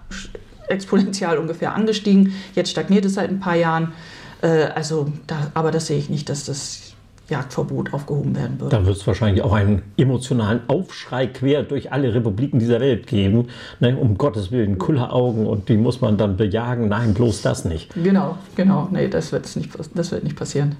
exponentiell 0.67 1.37
ungefähr 1.37 1.73
angestiegen. 1.73 2.33
Jetzt 2.53 2.71
stagniert 2.71 3.05
es 3.05 3.13
seit 3.13 3.29
ein 3.29 3.39
paar 3.39 3.55
Jahren. 3.55 3.93
Äh, 4.41 4.69
also, 4.75 5.11
da, 5.25 5.51
aber 5.53 5.71
das 5.71 5.87
sehe 5.87 5.97
ich 5.97 6.09
nicht, 6.09 6.29
dass 6.29 6.45
das 6.45 6.93
Jagdverbot 7.29 7.93
aufgehoben 7.93 8.35
werden 8.35 8.59
wird. 8.59 8.71
Da 8.71 8.85
wird 8.85 8.95
es 8.95 9.05
wahrscheinlich 9.05 9.43
auch 9.43 9.53
einen 9.53 9.81
emotionalen 9.97 10.61
Aufschrei 10.67 11.27
quer 11.27 11.63
durch 11.63 11.91
alle 11.91 12.13
Republiken 12.13 12.59
dieser 12.59 12.79
Welt 12.79 13.07
geben. 13.07 13.49
Ne, 13.79 13.97
um 13.97 14.17
Gottes 14.17 14.51
Willen, 14.51 14.77
Kulleraugen 14.77 15.45
und 15.45 15.67
die 15.67 15.77
muss 15.77 15.99
man 15.99 16.17
dann 16.17 16.37
bejagen. 16.37 16.87
Nein, 16.87 17.13
bloß 17.13 17.41
das 17.41 17.65
nicht. 17.65 17.93
Genau, 18.01 18.37
genau. 18.55 18.87
Nee, 18.91 19.09
das, 19.09 19.31
nicht, 19.55 19.71
das 19.93 20.11
wird 20.11 20.23
nicht 20.23 20.37
passieren. 20.37 20.77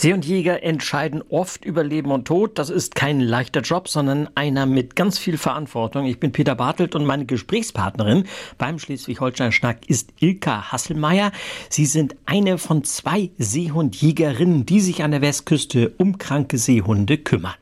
See 0.00 0.14
und 0.14 0.24
Jäger 0.24 0.62
entscheiden 0.62 1.22
oft 1.28 1.62
über 1.62 1.84
Leben 1.84 2.10
und 2.10 2.24
Tod. 2.24 2.58
Das 2.58 2.70
ist 2.70 2.94
kein 2.94 3.20
leichter 3.20 3.60
Job, 3.60 3.86
sondern 3.86 4.30
einer 4.34 4.64
mit 4.64 4.96
ganz 4.96 5.18
viel 5.18 5.36
Verantwortung. 5.36 6.06
Ich 6.06 6.18
bin 6.18 6.32
Peter 6.32 6.54
Bartelt 6.54 6.94
und 6.94 7.04
meine 7.04 7.26
Gesprächspartnerin 7.26 8.24
beim 8.56 8.78
Schleswig-Holstein-Schnack 8.78 9.90
ist 9.90 10.14
Ilka 10.18 10.72
Hasselmeier. 10.72 11.32
Sie 11.68 11.84
sind 11.84 12.16
eine 12.24 12.56
von 12.56 12.82
zwei 12.82 13.28
Seehundjägerinnen, 13.36 14.64
die 14.64 14.80
sich 14.80 15.02
an 15.02 15.10
der 15.10 15.20
Westküste 15.20 15.92
um 15.98 16.16
kranke 16.16 16.56
Seehunde 16.56 17.18
kümmern. 17.18 17.56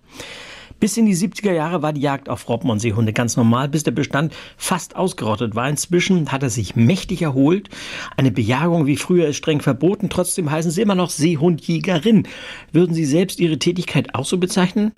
Bis 0.80 0.96
in 0.96 1.06
die 1.06 1.16
70er 1.16 1.52
Jahre 1.52 1.82
war 1.82 1.92
die 1.92 2.00
Jagd 2.00 2.28
auf 2.28 2.48
Robben 2.48 2.70
und 2.70 2.78
Seehunde 2.78 3.12
ganz 3.12 3.36
normal, 3.36 3.68
bis 3.68 3.82
der 3.82 3.90
Bestand 3.90 4.32
fast 4.56 4.94
ausgerottet 4.96 5.54
war. 5.54 5.68
Inzwischen 5.68 6.30
hat 6.30 6.42
er 6.42 6.50
sich 6.50 6.76
mächtig 6.76 7.22
erholt. 7.22 7.68
Eine 8.16 8.30
Bejagung 8.30 8.86
wie 8.86 8.96
früher 8.96 9.28
ist 9.28 9.36
streng 9.36 9.60
verboten. 9.60 10.08
Trotzdem 10.08 10.50
heißen 10.50 10.70
sie 10.70 10.82
immer 10.82 10.94
noch 10.94 11.10
Seehundjägerin. 11.10 12.28
Würden 12.72 12.94
Sie 12.94 13.04
selbst 13.04 13.40
Ihre 13.40 13.58
Tätigkeit 13.58 14.14
auch 14.14 14.24
so 14.24 14.38
bezeichnen? 14.38 14.92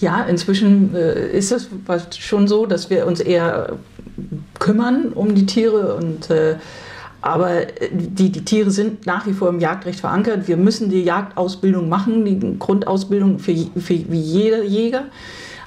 Ja, 0.00 0.22
inzwischen 0.24 0.94
äh, 0.94 1.30
ist 1.30 1.52
es 1.52 1.68
schon 2.18 2.48
so, 2.48 2.66
dass 2.66 2.90
wir 2.90 3.06
uns 3.06 3.20
eher 3.20 3.78
kümmern 4.58 5.12
um 5.12 5.34
die 5.34 5.46
Tiere 5.46 5.94
und 5.96 6.30
äh, 6.30 6.56
aber 7.24 7.80
äh, 7.80 7.88
die, 7.90 8.30
die 8.30 8.44
Tiere 8.44 8.70
sind 8.70 9.06
nach 9.06 9.26
wie 9.26 9.32
vor 9.32 9.48
im 9.48 9.58
Jagdrecht 9.58 10.00
verankert. 10.00 10.46
Wir 10.46 10.58
müssen 10.58 10.90
die 10.90 11.02
Jagdausbildung 11.02 11.88
machen, 11.88 12.26
die 12.26 12.58
Grundausbildung 12.58 13.38
für, 13.38 13.56
für 13.80 13.94
jeder 13.94 14.62
Jäger. 14.62 15.04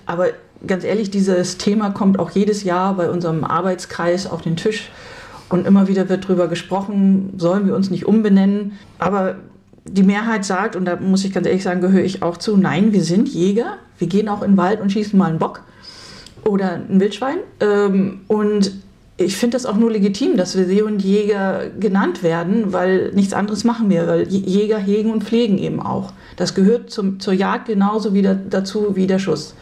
Aber 0.06 0.28
ganz 0.68 0.84
ehrlich, 0.84 1.10
dieses 1.10 1.58
Thema 1.58 1.90
kommt 1.90 2.20
auch 2.20 2.30
jedes 2.30 2.64
Jahr 2.64 2.94
bei 2.94 3.10
unserem 3.10 3.44
Arbeitskreis 3.44 4.30
auf 4.30 4.44
den 4.44 4.56
Tisch. 4.56 4.92
Und 5.50 5.66
immer 5.66 5.88
wieder 5.88 6.10
wird 6.10 6.26
darüber 6.26 6.48
gesprochen, 6.48 7.34
sollen 7.38 7.66
wir 7.66 7.76
uns 7.76 7.90
nicht 7.90 8.06
umbenennen. 8.06 8.74
Aber 9.00 9.38
die 9.84 10.04
Mehrheit 10.04 10.46
sagt, 10.46 10.76
und 10.76 10.86
da 10.86 10.98
muss 10.98 11.26
ich 11.26 11.34
ganz 11.34 11.48
ehrlich 11.48 11.64
sagen, 11.64 11.82
gehöre 11.82 12.04
ich 12.04 12.22
auch 12.22 12.38
zu, 12.38 12.56
nein, 12.56 12.94
wir 12.94 13.02
sind 13.02 13.30
Jäger. 13.30 13.78
Wir 13.98 14.08
gehen 14.08 14.30
auch 14.30 14.44
in 14.44 14.52
den 14.52 14.58
Wald 14.58 14.80
und 14.80 14.92
schießen 14.92 15.18
mal 15.18 15.30
einen 15.30 15.40
Bock 15.40 15.64
oder 16.46 16.74
ein 16.88 17.00
Wildschwein. 17.00 17.40
Ähm, 17.62 18.22
und 18.28 18.74
ich 19.18 19.36
finde 19.36 19.58
das 19.58 19.66
auch 19.66 19.76
nur 19.76 19.92
legitim, 19.92 20.38
dass 20.38 20.56
wir 20.56 20.66
Seehundjäger 20.66 21.72
genannt 21.80 22.22
werden, 22.22 22.72
weil 22.72 23.12
nichts 23.14 23.34
anderes 23.34 23.64
machen 23.64 23.90
wir, 23.90 24.08
weil 24.08 24.28
Jäger 24.28 24.78
hegen 24.78 25.12
und 25.12 25.24
pflegen 25.24 25.58
eben 25.58 25.82
auch. 25.82 26.14
Das 26.36 26.54
gehört 26.54 26.92
zum, 26.92 27.20
zur 27.20 27.34
Jagd 27.34 27.66
genauso 27.66 28.14
wieder 28.14 28.36
dazu 28.36 28.96
wie 28.96 29.08
der 29.08 29.18
Schuss. 29.18 29.56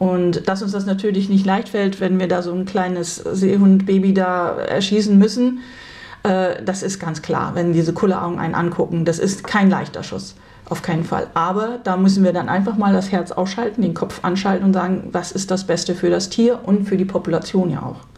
Und 0.00 0.48
dass 0.48 0.60
uns 0.60 0.72
das 0.72 0.86
natürlich 0.86 1.28
nicht 1.28 1.46
leicht 1.46 1.68
fällt, 1.68 2.00
wenn 2.00 2.18
wir 2.18 2.26
da 2.26 2.42
so 2.42 2.52
ein 2.52 2.64
kleines 2.64 3.16
Seehundbaby 3.16 4.12
da 4.12 4.56
erschießen 4.56 5.16
müssen, 5.16 5.60
äh, 6.24 6.60
das 6.64 6.82
ist 6.82 6.98
ganz 6.98 7.22
klar, 7.22 7.52
wenn 7.54 7.72
diese 7.72 7.92
Kulleraugen 7.92 8.40
einen 8.40 8.56
angucken. 8.56 9.04
Das 9.04 9.20
ist 9.20 9.44
kein 9.44 9.70
leichter 9.70 10.02
Schuss. 10.02 10.34
Auf 10.68 10.82
keinen 10.82 11.04
Fall. 11.04 11.28
Aber 11.34 11.78
da 11.84 11.96
müssen 11.96 12.24
wir 12.24 12.32
dann 12.32 12.48
einfach 12.48 12.76
mal 12.76 12.92
das 12.92 13.12
Herz 13.12 13.30
ausschalten, 13.30 13.82
den 13.82 13.94
Kopf 13.94 14.20
anschalten 14.22 14.64
und 14.64 14.72
sagen, 14.72 15.10
was 15.12 15.30
ist 15.30 15.50
das 15.50 15.66
Beste 15.66 15.94
für 15.94 16.10
das 16.10 16.30
Tier 16.30 16.60
und 16.64 16.88
für 16.88 16.96
die 16.96 17.04
Population 17.04 17.70
ja 17.70 17.82
auch. 17.82 18.13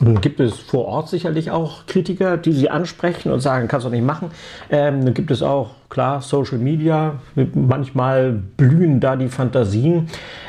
Nun 0.00 0.20
gibt 0.20 0.40
es 0.40 0.58
vor 0.58 0.86
Ort 0.86 1.08
sicherlich 1.08 1.50
auch 1.50 1.86
Kritiker, 1.86 2.36
die 2.36 2.52
Sie 2.52 2.70
ansprechen 2.70 3.32
und 3.32 3.40
sagen, 3.40 3.68
kannst 3.68 3.86
du 3.86 3.90
nicht 3.90 4.04
machen. 4.04 4.30
Ähm, 4.70 5.04
dann 5.04 5.14
gibt 5.14 5.30
es 5.30 5.42
auch, 5.42 5.70
klar, 5.88 6.20
Social 6.20 6.58
Media. 6.58 7.20
Manchmal 7.54 8.32
blühen 8.32 9.00
da 9.00 9.16
die 9.16 9.28
Fantasien. 9.28 10.08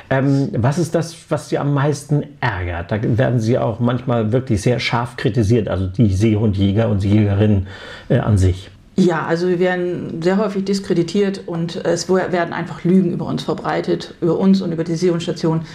Ähm, 0.10 0.50
was 0.58 0.78
ist 0.78 0.96
das, 0.96 1.16
was 1.30 1.50
Sie 1.50 1.58
am 1.58 1.74
meisten 1.74 2.24
ärgert? 2.40 2.92
Da 2.92 3.00
werden 3.02 3.40
Sie 3.40 3.58
auch 3.58 3.80
manchmal 3.80 4.32
wirklich 4.32 4.62
sehr 4.62 4.80
scharf 4.80 5.18
kritisiert, 5.18 5.68
also 5.68 5.88
die 5.88 6.14
Seehundjäger 6.14 6.90
und 6.90 7.04
Jägerinnen 7.04 7.68
äh, 8.10 8.20
an 8.20 8.38
sich. 8.38 8.70
Ja, 8.98 9.26
also 9.26 9.50
wir 9.50 9.60
werden 9.60 10.22
sehr 10.22 10.38
häufig 10.38 10.64
diskreditiert 10.64 11.42
und 11.48 11.76
es 11.86 12.08
werden 12.08 12.54
einfach 12.54 12.84
Lügen 12.86 13.12
über 13.12 13.26
uns 13.26 13.44
verbreitet, 13.44 14.16
über 14.22 14.38
uns 14.38 14.62
und 14.62 14.72
über 14.72 14.86
die 14.86 14.96
Seehundstation. 14.96 15.66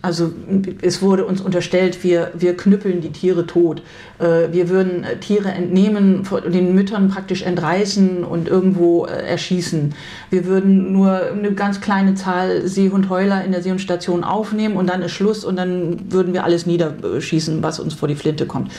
Also 0.00 0.32
es 0.80 1.02
wurde 1.02 1.24
uns 1.24 1.40
unterstellt, 1.40 2.04
wir, 2.04 2.30
wir 2.34 2.56
knüppeln 2.56 3.00
die 3.00 3.10
Tiere 3.10 3.46
tot. 3.46 3.82
Äh, 4.20 4.52
wir 4.52 4.68
würden 4.68 5.02
äh, 5.02 5.16
Tiere 5.16 5.50
entnehmen, 5.50 6.22
den 6.46 6.74
Müttern 6.74 7.08
praktisch 7.08 7.42
entreißen 7.42 8.22
und 8.22 8.46
irgendwo 8.46 9.06
äh, 9.06 9.26
erschießen. 9.26 9.94
Wir 10.30 10.44
würden 10.46 10.92
nur 10.92 11.32
eine 11.32 11.52
ganz 11.52 11.80
kleine 11.80 12.14
Zahl 12.14 12.66
Seehundheuler 12.68 13.44
in 13.44 13.50
der 13.50 13.62
Seehundstation 13.62 14.22
aufnehmen 14.22 14.76
und 14.76 14.88
dann 14.88 15.02
ist 15.02 15.12
Schluss 15.12 15.44
und 15.44 15.56
dann 15.56 16.12
würden 16.12 16.32
wir 16.32 16.44
alles 16.44 16.64
niederschießen, 16.64 17.60
was 17.62 17.80
uns 17.80 17.94
vor 17.94 18.06
die 18.06 18.14
Flinte 18.14 18.46
kommt. 18.46 18.70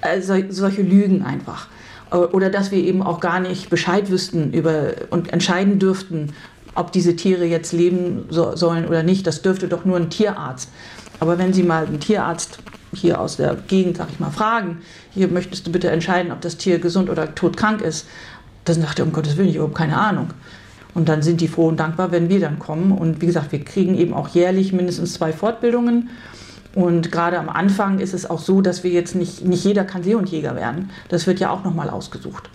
Also 0.00 0.34
solche 0.48 0.82
Lügen 0.82 1.24
einfach 1.24 1.68
oder 2.10 2.50
dass 2.50 2.70
wir 2.70 2.78
eben 2.78 3.02
auch 3.02 3.20
gar 3.20 3.40
nicht 3.40 3.70
Bescheid 3.70 4.10
wüssten 4.10 4.52
über 4.52 4.92
und 5.10 5.32
entscheiden 5.32 5.78
dürften, 5.78 6.32
ob 6.74 6.92
diese 6.92 7.16
Tiere 7.16 7.44
jetzt 7.44 7.72
leben 7.72 8.26
so, 8.30 8.54
sollen 8.56 8.86
oder 8.86 9.02
nicht, 9.02 9.26
das 9.26 9.42
dürfte 9.42 9.68
doch 9.68 9.84
nur 9.84 9.96
ein 9.96 10.10
Tierarzt. 10.10 10.70
Aber 11.20 11.38
wenn 11.38 11.52
Sie 11.52 11.64
mal 11.64 11.86
einen 11.86 12.00
Tierarzt 12.00 12.60
hier 12.94 13.20
aus 13.20 13.36
der 13.36 13.56
Gegend, 13.66 13.96
sag 13.96 14.08
ich 14.10 14.20
mal, 14.20 14.30
fragen, 14.30 14.78
hier 15.10 15.28
möchtest 15.28 15.66
du 15.66 15.72
bitte 15.72 15.90
entscheiden, 15.90 16.32
ob 16.32 16.40
das 16.40 16.56
Tier 16.56 16.78
gesund 16.78 17.10
oder 17.10 17.34
todkrank 17.34 17.80
ist, 17.80 18.06
dann 18.64 18.80
sagt 18.80 18.98
er, 18.98 19.04
um 19.04 19.12
Gottes 19.12 19.36
Willen, 19.36 19.48
ich 19.48 19.58
habe 19.58 19.72
keine 19.72 19.96
Ahnung. 19.96 20.30
Und 20.94 21.08
dann 21.08 21.22
sind 21.22 21.40
die 21.40 21.48
froh 21.48 21.68
und 21.68 21.78
dankbar, 21.78 22.12
wenn 22.12 22.28
wir 22.28 22.40
dann 22.40 22.58
kommen. 22.58 22.92
Und 22.92 23.20
wie 23.20 23.26
gesagt, 23.26 23.52
wir 23.52 23.64
kriegen 23.64 23.96
eben 23.96 24.14
auch 24.14 24.28
jährlich 24.28 24.72
mindestens 24.72 25.14
zwei 25.14 25.32
Fortbildungen. 25.32 26.10
Und 26.74 27.10
gerade 27.10 27.38
am 27.38 27.48
Anfang 27.48 27.98
ist 27.98 28.14
es 28.14 28.28
auch 28.28 28.38
so, 28.38 28.60
dass 28.60 28.84
wir 28.84 28.90
jetzt 28.90 29.14
nicht, 29.14 29.44
nicht 29.44 29.64
jeder 29.64 29.84
kann 29.84 30.02
Seehundjäger 30.02 30.54
werden. 30.54 30.90
Das 31.08 31.26
wird 31.26 31.40
ja 31.40 31.50
auch 31.50 31.64
nochmal 31.64 31.90
ausgesucht. 31.90 32.50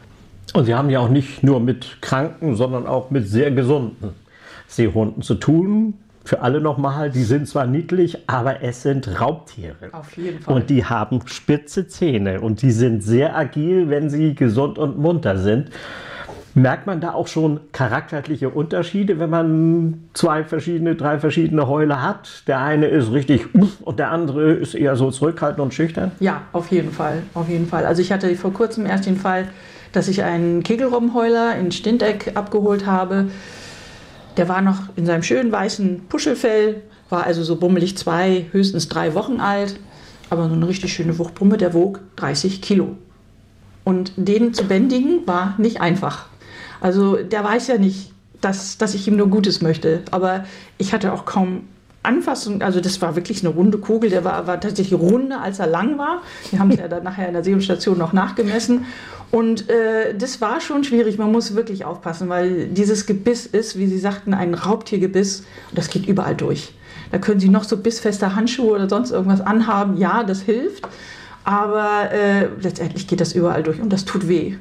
Und 0.54 0.66
Sie 0.66 0.76
haben 0.76 0.90
ja 0.90 1.00
auch 1.00 1.10
nicht 1.10 1.44
nur 1.44 1.60
mit 1.60 2.02
Kranken, 2.02 2.56
sondern 2.56 2.86
auch 2.86 3.10
mit 3.10 3.28
sehr 3.28 3.52
gesunden 3.52 4.12
Seehunden 4.68 5.24
zu 5.24 5.36
tun. 5.36 5.96
Für 6.26 6.42
alle 6.42 6.62
nochmal, 6.62 7.10
die 7.12 7.24
sind 7.24 7.50
zwar 7.50 7.66
niedlich, 7.66 8.30
aber 8.30 8.62
es 8.64 8.84
sind 8.84 9.20
Raubtiere. 9.20 9.90
Auf 9.92 10.16
jeden 10.16 10.40
Fall. 10.40 10.56
Und 10.56 10.70
die 10.70 10.86
haben 10.86 11.20
spitze 11.26 11.88
Zähne 11.88 12.40
und 12.40 12.62
die 12.62 12.72
sind 12.72 13.04
sehr 13.04 13.36
agil, 13.36 13.90
wenn 13.90 14.10
sie 14.10 14.34
gesund 14.34 14.78
und 14.78 14.98
munter 14.98 15.38
sind. 15.38 15.70
Merkt 16.56 16.86
man 16.86 17.02
da 17.02 17.14
auch 17.14 17.26
schon 17.28 17.62
charakterliche 17.72 18.50
Unterschiede, 18.50 19.18
wenn 19.18 19.32
man 19.32 20.04
zwei 20.14 20.44
verschiedene, 20.44 20.96
drei 20.96 21.18
verschiedene 21.18 21.68
Heule 21.68 22.04
hat? 22.04 22.44
Der 22.46 22.60
eine 22.60 22.86
ist 22.86 23.12
richtig 23.12 23.48
und 23.82 23.98
der 23.98 24.12
andere 24.12 24.52
ist 24.52 24.76
eher 24.76 24.96
so 24.96 25.10
zurückhaltend 25.10 25.60
und 25.62 25.74
schüchtern? 25.74 26.12
Ja, 26.20 26.44
auf 26.52 26.70
jeden 26.70 26.92
Fall, 26.92 27.24
auf 27.34 27.50
jeden 27.50 27.68
Fall. 27.68 27.88
Also 27.88 28.04
ich 28.04 28.12
hatte 28.12 28.36
vor 28.36 28.54
kurzem 28.54 28.86
erst 28.86 29.08
den 29.08 29.18
Fall, 29.18 29.48
dass 29.94 30.08
ich 30.08 30.22
einen 30.22 30.62
Kegelrobbenheuler 30.62 31.56
in 31.56 31.72
Stindeck 31.72 32.34
abgeholt 32.36 32.86
habe. 32.86 33.30
Der 34.38 34.48
war 34.48 34.62
noch 34.62 34.96
in 34.96 35.08
seinem 35.08 35.24
schönen 35.24 35.52
weißen 35.52 36.06
Puschelfell, 36.08 36.84
war 37.10 37.26
also 37.26 37.44
so 37.44 37.56
bummelig 37.56 37.98
zwei, 37.98 38.46
höchstens 38.52 38.90
drei 38.90 39.16
Wochen 39.16 39.40
alt, 39.40 39.80
aber 40.30 40.50
so 40.50 40.54
eine 40.54 40.68
richtig 40.68 40.94
schöne 40.94 41.18
Wuchtbrumme, 41.18 41.58
der 41.58 41.74
wog 41.74 42.02
30 42.18 42.62
Kilo. 42.62 42.96
Und 43.84 44.14
den 44.16 44.54
zu 44.54 44.66
bändigen 44.66 45.26
war 45.26 45.56
nicht 45.58 45.82
einfach. 45.82 46.28
Also 46.84 47.16
der 47.16 47.46
weiß 47.46 47.68
ja 47.68 47.78
nicht, 47.78 48.12
dass, 48.42 48.78
dass 48.78 48.94
ich 48.94 49.08
ihm 49.08 49.16
nur 49.16 49.30
Gutes 49.30 49.62
möchte. 49.62 50.02
Aber 50.12 50.44
ich 50.78 50.94
hatte 50.94 51.14
auch 51.14 51.24
kaum 51.24 51.62
Anfassung, 52.04 52.62
also 52.62 52.82
das 52.82 53.02
war 53.02 53.16
wirklich 53.16 53.42
eine 53.42 53.54
runde 53.54 53.78
Kugel, 53.78 54.10
der 54.10 54.26
war, 54.26 54.46
war 54.48 54.60
tatsächlich 54.60 55.00
runder, 55.00 55.42
als 55.42 55.60
er 55.60 55.68
lang 55.68 55.98
war. 55.98 56.22
Wir 56.52 56.60
haben 56.60 56.72
es 56.72 56.78
ja 56.78 56.88
dann 56.90 57.04
nachher 57.04 57.26
in 57.30 57.34
der 57.34 57.44
Seehundstation 57.46 57.98
noch 57.98 58.12
nachgemessen. 58.12 58.86
Und 59.32 59.70
äh, 59.70 60.14
das 60.14 60.42
war 60.42 60.60
schon 60.60 60.84
schwierig, 60.84 61.18
man 61.18 61.32
muss 61.32 61.56
wirklich 61.56 61.86
aufpassen, 61.86 62.28
weil 62.28 62.68
dieses 62.68 63.06
Gebiss 63.06 63.46
ist, 63.46 63.80
wie 63.80 63.88
Sie 63.88 63.98
sagten, 63.98 64.34
ein 64.34 64.54
Raubtiergebiss 64.54 65.46
und 65.70 65.78
das 65.78 65.90
geht 65.90 66.06
überall 66.06 66.36
durch. 66.36 66.74
Da 67.14 67.18
können 67.18 67.40
Sie 67.40 67.48
noch 67.48 67.64
so 67.64 67.78
bissfeste 67.78 68.36
Handschuhe 68.36 68.74
oder 68.74 68.90
sonst 68.90 69.12
irgendwas 69.12 69.40
anhaben, 69.40 69.96
ja, 69.96 70.24
das 70.26 70.42
hilft, 70.42 70.86
aber 71.46 72.12
äh, 72.12 72.50
letztendlich 72.62 73.08
geht 73.08 73.22
das 73.22 73.32
überall 73.32 73.64
durch 73.64 73.80
und 73.80 73.94
das 73.94 74.04
tut 74.04 74.28
weh. 74.28 74.58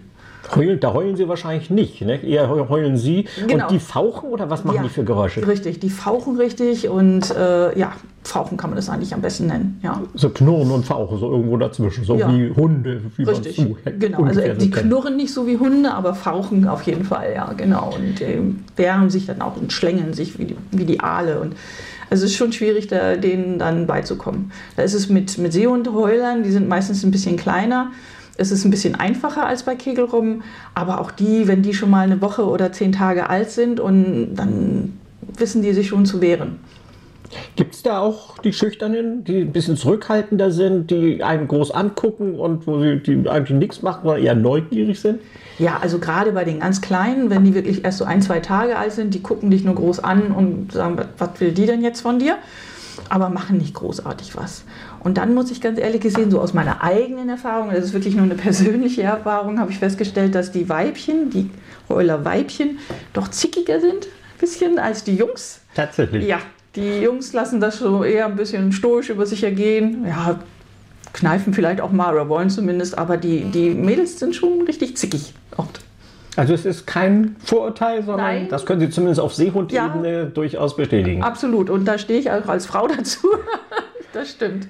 Heulen, 0.55 0.81
da 0.81 0.93
heulen 0.93 1.17
sie 1.17 1.29
wahrscheinlich 1.29 1.71
nicht, 1.71 2.03
ne? 2.03 2.23
Eher 2.23 2.49
heulen 2.69 2.97
sie. 2.97 3.27
Genau. 3.47 3.65
Und 3.65 3.71
die 3.71 3.79
fauchen 3.79 4.31
oder 4.31 4.51
was 4.51 4.65
machen 4.65 4.77
ja, 4.77 4.83
die 4.83 4.89
für 4.89 5.05
Geräusche? 5.05 5.47
Richtig, 5.47 5.81
die 5.81 5.91
fauchen 5.91 6.37
richtig 6.37 6.89
und 6.89 7.31
äh, 7.31 7.79
ja, 7.79 7.93
fauchen 8.25 8.57
kann 8.57 8.71
man 8.71 8.77
das 8.77 8.89
eigentlich 8.89 9.15
am 9.15 9.21
besten 9.21 9.47
nennen. 9.47 9.81
Ja. 9.83 10.01
So 10.15 10.31
knurren 10.31 10.71
und 10.71 10.85
fauchen, 10.85 11.19
so 11.19 11.31
irgendwo 11.31 11.57
dazwischen, 11.57 12.05
so 12.05 12.17
ja. 12.17 12.33
wie 12.33 12.51
Hunde, 12.55 13.03
wie 13.17 13.25
Richtig, 13.25 13.57
so 13.57 13.77
genau. 13.99 14.25
Also 14.25 14.41
die 14.41 14.71
knurren 14.71 15.17
nicht 15.17 15.33
so 15.33 15.47
wie 15.47 15.59
Hunde, 15.59 15.93
aber 15.93 16.15
fauchen 16.15 16.69
auf 16.69 16.83
jeden 16.83 17.05
Fall, 17.05 17.33
ja, 17.35 17.53
genau. 17.53 17.95
Und 17.95 18.21
äh, 18.21 18.41
wehren 18.77 19.11
sich 19.11 19.27
dann 19.27 19.41
auch 19.43 19.57
und 19.57 19.73
schlängeln 19.73 20.15
sich 20.15 20.39
wie 20.39 20.45
die, 20.47 20.57
wie 20.71 20.85
die 20.85 21.01
Aale. 21.01 21.41
Und 21.41 21.55
also 22.11 22.25
es 22.25 22.33
ist 22.33 22.37
schon 22.37 22.53
schwierig, 22.53 22.89
da, 22.89 23.17
denen 23.17 23.59
dann 23.59 23.87
beizukommen. 23.87 24.53
Da 24.77 24.83
ist 24.83 24.95
es 24.95 25.09
mit, 25.09 25.39
mit 25.39 25.53
Seehundheulern, 25.53 26.43
die 26.43 26.51
sind 26.51 26.69
meistens 26.69 27.03
ein 27.05 27.11
bisschen 27.11 27.37
kleiner. 27.37 27.91
Es 28.37 28.51
ist 28.51 28.65
ein 28.65 28.71
bisschen 28.71 28.95
einfacher 28.95 29.47
als 29.47 29.63
bei 29.63 29.75
Kegelrobben, 29.75 30.43
aber 30.75 31.01
auch 31.01 31.11
die, 31.11 31.47
wenn 31.49 31.63
die 31.63 31.75
schon 31.75 31.91
mal 31.91 32.05
eine 32.05 32.21
Woche 32.21 32.47
oder 32.47 32.73
zehn 32.73 32.93
Tage 32.93 33.29
alt 33.29 33.51
sind, 33.51 33.79
und 33.79 34.35
dann 34.35 34.99
wissen 35.37 35.63
die 35.63 35.73
sich 35.73 35.89
schon 35.89 36.07
zu 36.07 36.21
wehren. 36.21 36.59
Gibt 37.57 37.75
es 37.75 37.83
da 37.83 37.99
auch 38.01 38.39
die 38.39 38.53
Schüchternen, 38.53 39.25
die 39.25 39.41
ein 39.41 39.53
bisschen 39.53 39.77
zurückhaltender 39.77 40.51
sind, 40.51 40.91
die 40.91 41.23
einen 41.23 41.49
groß 41.49 41.71
angucken 41.71 42.39
und 42.39 42.67
wo 42.67 42.81
sie 42.81 42.97
die 42.97 43.29
eigentlich 43.29 43.59
nichts 43.59 43.83
machen, 43.83 44.01
sondern 44.05 44.23
eher 44.23 44.35
neugierig 44.35 45.01
sind? 45.01 45.21
Ja, 45.59 45.79
also 45.81 45.99
gerade 45.99 46.33
bei 46.33 46.45
den 46.45 46.61
ganz 46.61 46.81
Kleinen, 46.81 47.31
wenn 47.31 47.45
die 47.45 47.55
wirklich 47.55 47.85
erst 47.85 47.99
so 47.99 48.05
ein, 48.05 48.21
zwei 48.23 48.41
Tage 48.41 48.77
alt 48.77 48.93
sind, 48.93 49.15
die 49.15 49.23
gucken 49.23 49.51
dich 49.51 49.65
nur 49.65 49.75
groß 49.75 50.01
an 50.01 50.33
und 50.33 50.73
sagen, 50.73 50.97
was 51.19 51.41
will 51.41 51.53
die 51.53 51.67
denn 51.67 51.83
jetzt 51.83 52.01
von 52.01 52.19
dir? 52.19 52.37
Aber 53.09 53.29
machen 53.29 53.59
nicht 53.59 53.75
großartig 53.75 54.37
was. 54.37 54.65
Und 55.01 55.19
dann 55.19 55.35
muss 55.35 55.51
ich 55.51 55.61
ganz 55.61 55.79
ehrlich 55.79 56.01
gesehen, 56.01 56.31
so 56.31 56.41
aus 56.41 56.55
meiner 56.55 56.83
eigenen 56.83 57.29
Erfahrung, 57.29 57.71
das 57.71 57.85
ist 57.85 57.93
wirklich 57.93 58.15
nur 58.15 58.25
eine 58.25 58.35
persönliche 58.35 59.03
Erfahrung, 59.03 59.59
habe 59.59 59.71
ich 59.71 59.79
festgestellt, 59.79 60.35
dass 60.35 60.53
die 60.53 60.69
Weibchen, 60.69 61.31
die 61.31 61.51
Heuler 61.89 62.25
Weibchen, 62.25 62.79
doch 63.13 63.29
zickiger 63.29 63.81
sind, 63.81 64.07
ein 64.07 64.41
bisschen, 64.41 64.79
als 64.79 65.05
die 65.05 65.17
Jungs. 65.17 65.61
Tatsächlich. 65.75 66.27
Ja, 66.27 66.39
die 66.75 67.01
Jungs 67.01 67.33
lassen 67.33 67.61
das 67.61 67.79
so 67.79 68.05
eher 68.05 68.27
ein 68.27 68.37
bisschen 68.37 68.73
stoisch 68.73 69.11
über 69.11 69.27
sich 69.27 69.45
ergehen. 69.45 70.07
Ja, 70.07 70.39
kneifen 71.13 71.53
vielleicht 71.53 71.81
auch 71.81 71.93
mal 71.93 72.15
oder 72.15 72.29
wollen 72.29 72.51
zumindest, 72.51 72.97
aber 72.97 73.17
die, 73.17 73.45
die 73.45 73.71
Mädels 73.71 74.19
sind 74.19 74.35
schon 74.35 74.63
richtig 74.63 74.97
zickig 74.97 75.35
oft. 75.57 75.81
Also 76.37 76.55
es 76.55 76.65
ist 76.65 76.87
kein 76.87 77.37
Vorurteil, 77.45 78.03
sondern 78.03 78.27
Nein. 78.27 78.49
das 78.49 78.65
können 78.65 78.81
Sie 78.81 78.91
zumindest 78.91 79.21
auf 79.21 79.35
Seehundebene 79.35 80.13
ja, 80.13 80.25
durchaus 80.25 80.77
bestätigen. 80.77 81.23
Absolut. 81.23 81.69
Und 81.69 81.85
da 81.85 81.99
stehe 81.99 82.19
ich 82.19 82.31
auch 82.31 82.49
als 82.49 82.67
Frau 82.67 82.89
dazu. 82.97 83.29
das 84.13 84.31
stimmt. 84.31 84.69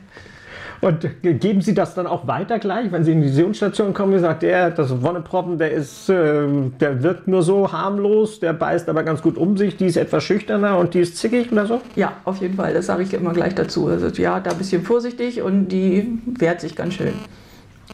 Und 0.83 1.09
geben 1.23 1.61
Sie 1.61 1.75
das 1.75 1.95
dann 1.95 2.09
auch 2.09 2.27
weiter 2.27 2.59
gleich, 2.59 2.91
wenn 2.91 3.05
Sie 3.05 3.13
in 3.13 3.23
die 3.23 3.29
Seehundstation 3.29 3.95
kommen? 3.95 4.19
Sagt 4.19 4.43
der, 4.43 4.73
das 4.73 5.01
Wonneproppen, 5.01 5.57
der 5.57 5.71
ist, 5.71 6.09
äh, 6.09 6.49
der 6.81 7.05
wirkt 7.05 7.29
nur 7.29 7.43
so 7.45 7.71
harmlos, 7.71 8.41
der 8.41 8.53
beißt 8.53 8.89
aber 8.89 9.05
ganz 9.05 9.23
gut 9.23 9.39
um 9.39 9.57
sich, 9.57 9.77
die 9.77 9.87
ist 9.87 9.97
etwas 9.97 10.25
schüchterner 10.25 10.79
und 10.79 10.95
die 10.95 11.01
ist 11.01 11.19
zickig 11.19 11.53
oder 11.53 11.67
so? 11.67 11.81
Ja, 11.95 12.15
auf 12.25 12.39
jeden 12.39 12.57
Fall. 12.57 12.75
Das 12.75 12.87
sage 12.87 13.05
ich 13.05 13.15
immer 13.15 13.33
gleich 13.33 13.55
dazu. 13.55 13.87
Also 13.87 14.09
ja, 14.21 14.41
da 14.41 14.51
ein 14.51 14.59
bisschen 14.59 14.83
vorsichtig 14.83 15.41
und 15.41 15.69
die 15.69 16.19
wehrt 16.27 16.61
sich 16.61 16.75
ganz 16.75 16.95
schön. 16.95 17.13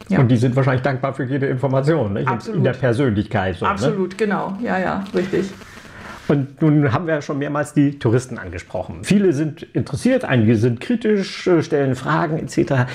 Ja. 0.07 0.19
Und 0.19 0.29
die 0.29 0.37
sind 0.37 0.55
wahrscheinlich 0.55 0.81
dankbar 0.81 1.13
für 1.13 1.23
jede 1.23 1.47
Information, 1.47 2.13
nicht? 2.13 2.27
Absolut. 2.27 2.57
in 2.57 2.63
der 2.63 2.73
Persönlichkeit. 2.73 3.57
So, 3.57 3.65
ne? 3.65 3.71
Absolut, 3.71 4.11
ne? 4.11 4.17
genau. 4.17 4.57
Ja, 4.61 4.79
ja, 4.79 5.03
richtig. 5.13 5.51
Und 6.27 6.61
nun 6.61 6.93
haben 6.93 7.07
wir 7.07 7.21
schon 7.21 7.39
mehrmals 7.39 7.73
die 7.73 7.97
Touristen 7.97 8.37
angesprochen. 8.37 8.99
Viele 9.03 9.33
sind 9.33 9.63
interessiert, 9.73 10.25
einige 10.25 10.55
sind 10.57 10.79
kritisch, 10.79 11.47
äh, 11.47 11.63
stellen 11.63 11.95
Fragen 11.95 12.37
etc. 12.37 12.87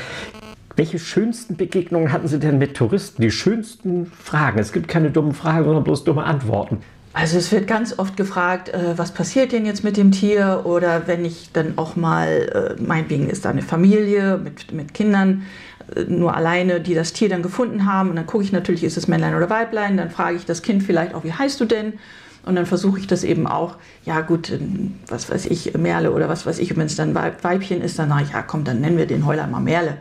Welche 0.77 0.99
schönsten 0.99 1.57
Begegnungen 1.57 2.13
hatten 2.13 2.29
Sie 2.29 2.39
denn 2.39 2.59
mit 2.59 2.77
Touristen? 2.77 3.23
Die 3.23 3.31
schönsten 3.31 4.07
Fragen. 4.07 4.59
Es 4.59 4.73
gibt 4.73 4.89
keine 4.89 5.11
dummen 5.11 5.35
Fragen, 5.35 5.65
sondern 5.65 5.85
bloß 5.85 6.05
dumme 6.05 6.25
Antworten. 6.25 6.79
Also 7.13 7.39
es 7.39 7.53
wird 7.53 7.69
ganz 7.69 7.99
oft 7.99 8.17
gefragt, 8.17 8.71
äh, 8.71 8.97
was 8.99 9.13
passiert 9.13 9.53
denn 9.53 9.67
jetzt 9.67 9.85
mit 9.85 9.97
dem 9.97 10.11
Tier? 10.11 10.63
Oder 10.65 11.07
wenn 11.07 11.25
ich 11.25 11.51
dann 11.53 11.75
auch 11.77 11.95
mal, 11.95 12.77
äh, 12.79 12.83
meinetwegen 12.83 13.29
ist 13.31 13.45
da 13.45 13.51
eine 13.51 13.63
Familie 13.63 14.39
mit, 14.39 14.73
mit 14.73 14.95
Kindern, 14.95 15.43
nur 16.09 16.35
alleine, 16.35 16.81
die 16.81 16.95
das 16.95 17.13
Tier 17.13 17.29
dann 17.29 17.43
gefunden 17.43 17.87
haben. 17.87 18.11
Und 18.11 18.17
dann 18.17 18.27
gucke 18.27 18.45
ich 18.45 18.53
natürlich, 18.53 18.85
ist 18.85 18.97
es 18.97 19.09
Männlein 19.09 19.35
oder 19.35 19.51
Weiblein. 19.51 19.97
Dann 19.97 20.11
frage 20.11 20.37
ich 20.37 20.47
das 20.47 20.63
Kind 20.63 20.83
vielleicht 20.83 21.15
auch, 21.15 21.25
wie 21.25 21.33
heißt 21.33 21.61
du 21.61 21.65
denn? 21.65 21.95
Und 22.45 22.57
dann 22.57 22.67
versuche 22.67 22.99
ich 22.99 23.07
das 23.07 23.25
eben 23.25 23.47
auch, 23.47 23.77
ja 24.05 24.21
gut, 24.21 24.53
was 25.09 25.31
weiß 25.31 25.47
ich, 25.47 25.73
Merle 25.79 26.13
oder 26.13 26.29
was 26.29 26.45
weiß 26.45 26.59
ich, 26.59 26.77
wenn 26.77 26.87
es 26.87 26.97
dann 26.97 27.15
Weibchen 27.15 27.81
ist, 27.81 27.99
dann 27.99 28.11
sage 28.11 28.25
ich, 28.25 28.33
ja 28.33 28.43
komm, 28.43 28.65
dann 28.65 28.81
nennen 28.81 28.99
wir 28.99 29.07
den 29.07 29.25
Heuler 29.25 29.47
mal 29.47 29.61
Merle. 29.61 29.97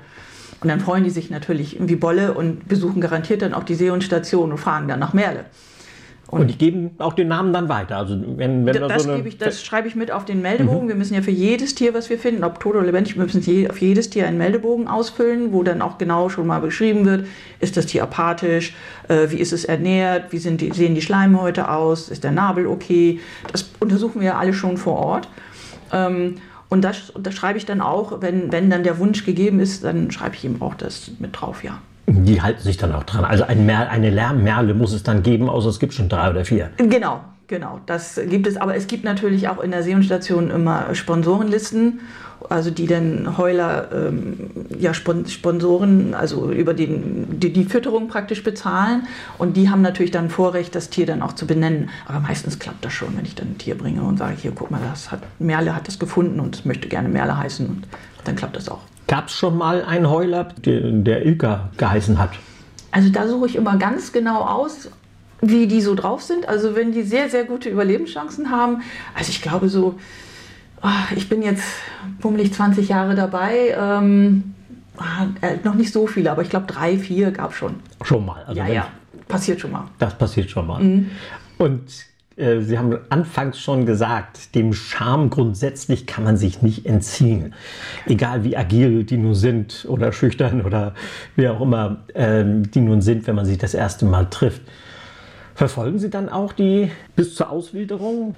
Und 0.59 0.67
dann 0.67 0.79
freuen 0.79 1.03
die 1.03 1.09
sich 1.09 1.29
natürlich 1.29 1.77
wie 1.79 1.95
Bolle 1.95 2.33
und 2.33 2.67
besuchen 2.67 3.01
garantiert 3.01 3.41
dann 3.41 3.53
auch 3.53 3.63
die 3.63 3.75
Seehundstation 3.75 4.51
und 4.51 4.57
fragen 4.57 4.87
dann 4.87 4.99
nach 4.99 5.13
Merle. 5.13 5.45
Und, 6.33 6.41
und, 6.41 6.47
die 6.47 6.57
geben 6.57 6.91
auch 6.97 7.13
den 7.13 7.27
Namen 7.27 7.53
dann 7.53 7.69
weiter. 7.69 7.97
Also 7.97 8.19
wenn, 8.37 8.65
wenn 8.65 8.73
das, 8.73 9.03
so 9.03 9.13
ich, 9.13 9.37
das 9.37 9.63
schreibe 9.63 9.87
ich 9.87 9.95
mit 9.95 10.11
auf 10.11 10.25
den 10.25 10.41
Meldebogen. 10.41 10.85
Mhm. 10.85 10.89
Wir 10.89 10.95
müssen 10.95 11.13
ja 11.13 11.21
für 11.21 11.31
jedes 11.31 11.75
Tier, 11.75 11.93
was 11.93 12.09
wir 12.09 12.17
finden, 12.17 12.43
ob 12.43 12.59
tot 12.59 12.75
oder 12.75 12.85
lebendig, 12.85 13.15
wir 13.15 13.23
müssen 13.23 13.41
je, 13.41 13.69
auf 13.69 13.79
jedes 13.79 14.09
Tier 14.09 14.27
einen 14.27 14.39
Meldebogen 14.39 14.87
ausfüllen, 14.87 15.53
wo 15.53 15.61
dann 15.61 15.83
auch 15.83 15.99
genau 15.99 16.29
schon 16.29 16.47
mal 16.47 16.59
beschrieben 16.59 17.05
wird, 17.05 17.27
ist 17.59 17.77
das 17.77 17.85
Tier 17.85 18.01
apathisch, 18.01 18.73
äh, 19.09 19.29
wie 19.29 19.37
ist 19.37 19.53
es 19.53 19.63
ernährt, 19.63 20.31
wie 20.31 20.39
die, 20.39 20.71
sehen 20.71 20.95
die 20.95 21.01
Schleimhäute 21.03 21.69
aus, 21.69 22.09
ist 22.09 22.23
der 22.23 22.31
Nabel 22.31 22.65
okay. 22.65 23.19
Das 23.51 23.69
untersuchen 23.79 24.21
wir 24.21 24.29
ja 24.29 24.37
alle 24.39 24.53
schon 24.53 24.77
vor 24.77 24.97
Ort. 24.97 25.29
Ähm, 25.91 26.37
und 26.69 26.81
das, 26.81 27.13
das 27.19 27.35
schreibe 27.35 27.59
ich 27.59 27.67
dann 27.67 27.81
auch, 27.81 28.21
wenn, 28.21 28.51
wenn 28.51 28.71
dann 28.71 28.81
der 28.81 28.97
Wunsch 28.97 29.23
gegeben 29.23 29.59
ist, 29.59 29.83
dann 29.83 30.09
schreibe 30.09 30.33
ich 30.33 30.43
ihm 30.43 30.59
auch 30.63 30.73
das 30.73 31.11
mit 31.19 31.39
drauf, 31.39 31.63
ja. 31.63 31.79
Die 32.07 32.41
halten 32.41 32.61
sich 32.61 32.77
dann 32.77 32.91
auch 32.93 33.03
dran. 33.03 33.23
Also 33.23 33.45
ein 33.45 33.65
Mer 33.65 33.89
eine 33.89 34.09
Lärmmerle 34.09 34.73
muss 34.73 34.93
es 34.93 35.03
dann 35.03 35.23
geben, 35.23 35.49
außer 35.49 35.69
es 35.69 35.79
gibt 35.79 35.93
schon 35.93 36.09
drei 36.09 36.29
oder 36.29 36.43
vier. 36.43 36.69
Genau, 36.77 37.21
genau. 37.47 37.79
Das 37.85 38.19
gibt 38.29 38.45
es. 38.45 38.57
Aber 38.57 38.75
es 38.75 38.87
gibt 38.87 39.05
natürlich 39.05 39.47
auch 39.47 39.59
in 39.61 39.71
der 39.71 39.83
Seehundstation 39.83 40.51
immer 40.51 40.93
Sponsorenlisten, 40.93 42.01
also 42.49 42.71
die 42.71 42.87
dann 42.87 43.37
Heuler, 43.37 43.89
ähm, 43.93 44.51
ja, 44.77 44.93
Sponsoren, 44.93 46.13
also 46.13 46.51
über 46.51 46.73
den, 46.73 47.39
die, 47.39 47.53
die 47.53 47.63
Fütterung 47.63 48.09
praktisch 48.09 48.43
bezahlen. 48.43 49.07
Und 49.37 49.55
die 49.55 49.69
haben 49.69 49.81
natürlich 49.81 50.11
dann 50.11 50.29
Vorrecht, 50.29 50.75
das 50.75 50.89
Tier 50.89 51.05
dann 51.05 51.21
auch 51.21 51.33
zu 51.33 51.47
benennen. 51.47 51.89
Aber 52.05 52.19
meistens 52.19 52.59
klappt 52.59 52.83
das 52.83 52.91
schon, 52.91 53.15
wenn 53.15 53.23
ich 53.23 53.35
dann 53.35 53.51
ein 53.51 53.57
Tier 53.57 53.77
bringe 53.77 54.03
und 54.03 54.17
sage, 54.17 54.35
hier, 54.37 54.51
guck 54.53 54.71
mal, 54.71 54.81
das 54.89 55.09
hat, 55.09 55.21
Merle 55.39 55.73
hat 55.73 55.87
das 55.87 55.99
gefunden 55.99 56.41
und 56.41 56.65
möchte 56.65 56.89
gerne 56.89 57.07
Merle 57.07 57.37
heißen. 57.37 57.65
Und 57.65 57.87
dann 58.25 58.35
klappt 58.35 58.57
das 58.57 58.67
auch. 58.67 58.81
Gab 59.13 59.27
es 59.27 59.33
schon 59.33 59.59
mal 59.59 59.85
einen 59.85 60.09
Heuler, 60.09 60.45
der, 60.65 60.89
der 60.89 61.23
Ilka 61.23 61.69
geheißen 61.77 62.17
hat? 62.17 62.31
Also 62.89 63.09
da 63.09 63.27
suche 63.27 63.45
ich 63.45 63.55
immer 63.55 63.77
ganz 63.77 64.11
genau 64.11 64.41
aus, 64.41 64.89
wie 65.39 65.67
die 65.67 65.81
so 65.81 65.93
drauf 65.93 66.23
sind. 66.23 66.49
Also 66.49 66.75
wenn 66.75 66.93
die 66.93 67.03
sehr, 67.03 67.29
sehr 67.29 67.43
gute 67.43 67.69
Überlebenschancen 67.69 68.49
haben. 68.49 68.81
Also 69.13 69.29
ich 69.29 69.43
glaube 69.43 69.69
so, 69.69 69.99
oh, 70.81 71.15
ich 71.15 71.29
bin 71.29 71.43
jetzt 71.43 71.63
bummelig 72.21 72.55
20 72.55 72.89
Jahre 72.89 73.13
dabei. 73.13 73.75
Ähm, 73.79 74.55
äh, 75.41 75.57
noch 75.63 75.75
nicht 75.75 75.93
so 75.93 76.07
viele, 76.07 76.31
aber 76.31 76.41
ich 76.41 76.49
glaube 76.49 76.65
drei, 76.65 76.97
vier 76.97 77.29
gab 77.29 77.51
es 77.51 77.57
schon. 77.57 77.75
Schon 78.01 78.25
mal. 78.25 78.43
Also 78.47 78.59
ja, 78.59 78.67
ja, 78.67 78.87
passiert 79.27 79.61
schon 79.61 79.73
mal. 79.73 79.83
Das 79.99 80.17
passiert 80.17 80.49
schon 80.49 80.65
mal. 80.65 80.81
Mhm. 80.81 81.11
Und 81.59 81.83
äh, 82.35 82.61
Sie 82.61 82.77
haben 82.77 82.97
anfangs 83.09 83.59
schon 83.59 83.85
gesagt, 83.85 84.55
dem 84.55 84.73
Charme 84.73 85.29
grundsätzlich 85.29 86.05
kann 86.05 86.23
man 86.23 86.37
sich 86.37 86.61
nicht 86.61 86.85
entziehen. 86.85 87.53
Egal 88.05 88.43
wie 88.43 88.57
agil 88.57 89.03
die 89.03 89.17
nun 89.17 89.35
sind 89.35 89.85
oder 89.89 90.11
schüchtern 90.11 90.61
oder 90.61 90.93
wie 91.35 91.47
auch 91.47 91.61
immer 91.61 91.97
äh, 92.13 92.43
die 92.45 92.81
nun 92.81 93.01
sind, 93.01 93.27
wenn 93.27 93.35
man 93.35 93.45
sie 93.45 93.57
das 93.57 93.73
erste 93.73 94.05
Mal 94.05 94.25
trifft. 94.29 94.61
Verfolgen 95.55 95.99
Sie 95.99 96.09
dann 96.09 96.29
auch 96.29 96.53
die 96.53 96.89
bis 97.15 97.35
zur 97.35 97.49
Auswilderung? 97.49 98.35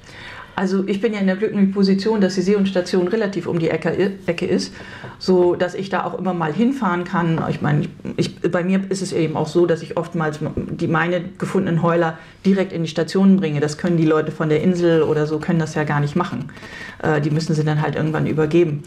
Also 0.58 0.88
ich 0.88 1.02
bin 1.02 1.14
ja 1.14 1.20
in 1.20 1.28
der 1.28 1.36
glücklichen 1.36 1.72
Position, 1.72 2.22
dass 2.22 2.36
die 2.36 2.42
Seehundstation 2.42 3.10
relativ 3.10 3.46
um 3.46 3.60
die 3.60 3.70
Ecke, 3.70 4.46
ist, 4.46 4.74
so 5.20 5.56
dass 5.56 5.76
ich 5.76 5.90
da 5.90 6.06
auch 6.06 6.18
immer 6.18 6.34
mal 6.34 6.54
hinfahren 6.54 7.04
kann. 7.04 7.44
Ich 7.50 7.62
meine, 7.62 7.88
ich, 8.16 8.40
bei 8.42 8.64
mir 8.64 8.82
ist 8.90 9.02
es 9.02 9.12
eben 9.12 9.36
auch 9.36 9.48
so, 9.48 9.66
dass 9.66 9.82
ich 9.82 9.98
oftmals 9.98 10.40
die 10.56 10.88
meine 10.88 11.22
gefundenen 11.38 11.82
Heuler 11.82 12.18
direkt 12.46 12.72
in 12.72 12.84
die 12.84 12.90
Station 12.90 13.36
bringe. 13.36 13.60
Das 13.60 13.78
können 13.78 13.98
die 13.98 14.06
Leute 14.06 14.32
von 14.32 14.48
der 14.48 14.64
Insel 14.64 15.04
oder 15.04 15.26
so 15.26 15.40
können 15.40 15.60
das 15.60 15.76
ja 15.76 15.84
gar 15.84 16.00
nicht 16.00 16.16
machen. 16.16 16.50
Äh, 17.04 17.20
die 17.20 17.32
müssen 17.32 17.54
sie 17.54 17.66
dann 17.66 17.82
halt 17.82 17.96
irgendwann 17.96 18.26
übergeben. 18.26 18.84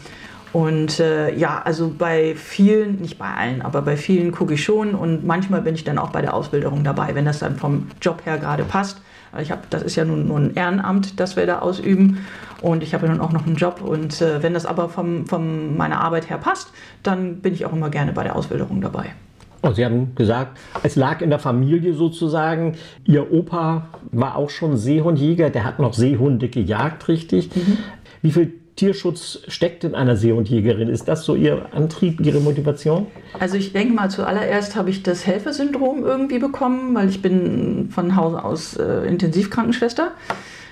Und 0.51 0.99
äh, 0.99 1.33
ja, 1.35 1.61
also 1.63 1.93
bei 1.95 2.33
vielen, 2.35 2.99
nicht 3.01 3.19
bei 3.19 3.31
allen, 3.31 3.61
aber 3.61 3.81
bei 3.83 3.97
vielen 3.97 4.31
gucke 4.31 4.55
ich 4.55 4.63
schon 4.63 4.95
und 4.95 5.25
manchmal 5.25 5.61
bin 5.61 5.75
ich 5.75 5.83
dann 5.83 5.97
auch 5.99 6.09
bei 6.09 6.21
der 6.21 6.33
Ausbildung 6.33 6.83
dabei, 6.83 7.13
wenn 7.13 7.25
das 7.25 7.39
dann 7.39 7.55
vom 7.55 7.87
Job 8.01 8.25
her 8.25 8.37
gerade 8.37 8.63
passt. 8.63 9.01
Ich 9.39 9.51
hab, 9.51 9.69
das 9.69 9.83
ist 9.83 9.95
ja 9.95 10.05
nun 10.05 10.27
nur 10.27 10.39
ein 10.39 10.55
Ehrenamt, 10.55 11.19
das 11.19 11.35
wir 11.35 11.45
da 11.45 11.59
ausüben. 11.59 12.25
Und 12.61 12.81
ich 12.81 12.95
habe 12.95 13.05
ja 13.05 13.11
nun 13.11 13.21
auch 13.21 13.31
noch 13.31 13.45
einen 13.45 13.57
Job. 13.57 13.81
Und 13.81 14.21
äh, 14.21 14.41
wenn 14.41 14.55
das 14.55 14.65
aber 14.65 14.89
von 14.89 15.27
vom 15.27 15.77
meiner 15.77 16.01
Arbeit 16.01 16.29
her 16.31 16.39
passt, 16.39 16.71
dann 17.03 17.37
bin 17.37 17.53
ich 17.53 17.65
auch 17.65 17.73
immer 17.73 17.89
gerne 17.89 18.11
bei 18.11 18.23
der 18.23 18.35
Ausbildung 18.35 18.81
dabei. 18.81 19.13
Und 19.61 19.75
Sie 19.75 19.85
haben 19.85 20.15
gesagt, 20.15 20.57
es 20.83 20.95
lag 20.95 21.21
in 21.21 21.29
der 21.29 21.39
Familie 21.39 21.93
sozusagen. 21.93 22.75
Ihr 23.05 23.31
Opa 23.31 23.89
war 24.11 24.35
auch 24.35 24.49
schon 24.49 24.77
Seehundjäger, 24.77 25.49
der 25.49 25.65
hat 25.65 25.79
noch 25.79 25.93
Seehunde 25.93 26.47
gejagt, 26.47 27.07
richtig? 27.07 27.55
Mhm. 27.55 27.77
Wie 28.21 28.31
viel 28.31 28.58
Tierschutz 28.79 29.39
steckt 29.49 29.83
in 29.83 29.93
einer 29.93 30.15
Seehundjägerin? 30.15 30.87
Ist 30.87 31.09
das 31.09 31.25
so 31.25 31.35
Ihr 31.35 31.65
Antrieb, 31.73 32.25
Ihre 32.25 32.39
Motivation? 32.39 33.07
Also 33.37 33.57
ich 33.57 33.73
denke 33.73 33.93
mal, 33.93 34.09
zuallererst 34.09 34.77
habe 34.77 34.89
ich 34.89 35.03
das 35.03 35.27
Helfersyndrom 35.27 36.05
irgendwie 36.05 36.39
bekommen, 36.39 36.95
weil 36.95 37.09
ich 37.09 37.21
bin 37.21 37.89
von 37.91 38.15
Hause 38.15 38.41
aus 38.41 38.77
äh, 38.77 39.05
Intensivkrankenschwester. 39.05 40.11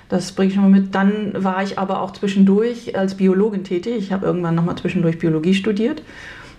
Das 0.08 0.32
bringe 0.32 0.48
ich 0.48 0.54
schon 0.54 0.62
mal 0.62 0.80
mit. 0.80 0.94
Dann 0.94 1.32
war 1.36 1.62
ich 1.62 1.78
aber 1.78 2.00
auch 2.00 2.12
zwischendurch 2.14 2.96
als 2.96 3.14
Biologin 3.14 3.62
tätig. 3.62 3.96
Ich 3.98 4.10
habe 4.10 4.24
irgendwann 4.24 4.54
nochmal 4.54 4.76
zwischendurch 4.76 5.18
Biologie 5.18 5.52
studiert 5.52 6.00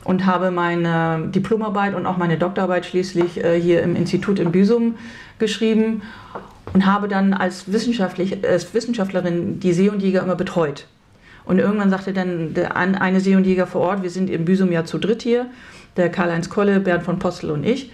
und 0.04 0.28
habe 0.28 0.52
meine 0.52 1.30
Diplomarbeit 1.34 1.96
und 1.96 2.06
auch 2.06 2.18
meine 2.18 2.38
Doktorarbeit 2.38 2.86
schließlich 2.86 3.44
äh, 3.44 3.60
hier 3.60 3.82
im 3.82 3.96
Institut 3.96 4.38
in 4.38 4.52
Büsum 4.52 5.00
geschrieben 5.40 6.04
und 6.74 6.86
habe 6.86 7.08
dann 7.08 7.34
als, 7.34 7.74
wissenschaftlich, 7.74 8.46
als 8.48 8.72
Wissenschaftlerin 8.76 9.60
die 9.60 9.74
Seehundjäger 9.74 10.22
immer 10.22 10.36
betreut. 10.36 10.86
Und 11.46 11.60
irgendwann 11.60 11.90
sagte 11.90 12.14
dann 12.14 12.54
der 12.54 12.78
eine 12.78 13.20
Seehundjäger 13.20 13.68
vor 13.68 13.82
Ort, 13.82 14.04
wir 14.04 14.10
sind 14.10 14.30
im 14.30 14.46
Büsum 14.46 14.72
ja 14.72 14.86
zu 14.86 14.98
dritt 14.98 15.22
hier, 15.22 15.48
der 15.98 16.10
Karl-Heinz 16.10 16.50
Kolle, 16.50 16.80
Bernd 16.80 17.04
von 17.04 17.20
Postel 17.20 17.52
und 17.52 17.66
ich. 17.66 17.92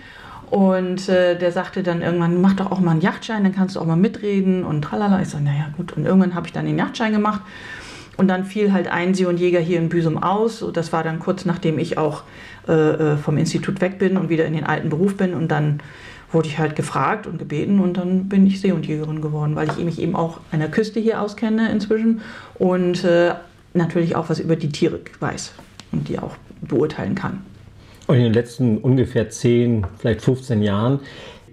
Und 0.50 1.10
äh, 1.10 1.38
der 1.38 1.52
sagte 1.52 1.82
dann 1.82 2.02
irgendwann, 2.02 2.40
mach 2.40 2.54
doch 2.54 2.72
auch 2.72 2.80
mal 2.80 2.92
einen 2.92 3.02
Yachtschein, 3.02 3.44
dann 3.44 3.56
kannst 3.56 3.76
du 3.76 3.80
auch 3.80 3.86
mal 3.86 3.96
mitreden 3.96 4.64
und 4.64 4.84
tralala. 4.84 5.22
Ich 5.22 5.30
so, 5.30 5.40
naja, 5.40 5.70
gut. 5.76 5.94
Und 5.94 6.06
irgendwann 6.06 6.36
habe 6.36 6.48
ich 6.48 6.54
dann 6.54 6.66
den 6.66 6.78
Yachtschein 6.78 7.12
gemacht. 7.12 7.42
Und 8.18 8.28
dann 8.30 8.46
fiel 8.46 8.72
halt 8.72 8.88
ein 8.88 9.14
Seehundjäger 9.14 9.60
hier 9.60 9.80
in 9.80 9.90
Büsum 9.90 10.22
aus. 10.22 10.62
Und 10.62 10.78
das 10.78 10.94
war 10.94 11.04
dann 11.04 11.20
kurz 11.20 11.46
nachdem 11.46 11.80
ich 11.80 11.98
auch 11.98 12.24
äh, 12.68 12.74
äh, 12.74 13.18
vom 13.18 13.38
Institut 13.38 13.82
weg 13.82 13.98
bin 14.00 14.18
und 14.18 14.30
wieder 14.30 14.46
in 14.46 14.54
den 14.54 14.64
alten 14.64 14.90
Beruf 14.90 15.18
bin. 15.18 15.34
Und 15.34 15.50
dann 15.50 15.82
wurde 16.36 16.50
ich 16.50 16.60
halt 16.60 16.76
gefragt 16.76 17.26
und 17.26 17.40
gebeten 17.40 17.80
und 17.80 17.98
dann 17.98 18.30
bin 18.30 18.46
ich 18.46 18.62
Seehundjägerin 18.62 19.22
geworden, 19.22 19.56
weil 19.56 19.70
ich 19.70 19.78
mich 19.78 20.00
eben 20.00 20.16
auch 20.16 20.42
an 20.52 20.60
der 20.60 20.70
Küste 20.70 21.00
hier 21.00 21.22
auskenne 21.22 21.72
inzwischen 21.72 22.22
und 22.60 23.04
äh, 23.04 23.34
natürlich 23.74 24.16
auch 24.16 24.30
was 24.30 24.40
über 24.40 24.56
die 24.56 24.70
Tiere 24.70 25.00
weiß 25.20 25.54
und 25.94 26.10
die 26.10 26.20
auch 26.20 26.36
beurteilen 26.62 27.16
kann. 27.16 27.42
Und 28.08 28.18
in 28.18 28.24
den 28.24 28.34
letzten 28.34 28.78
ungefähr 28.78 29.30
10, 29.30 29.88
vielleicht 29.98 30.22
15 30.22 30.62
Jahren 30.62 31.00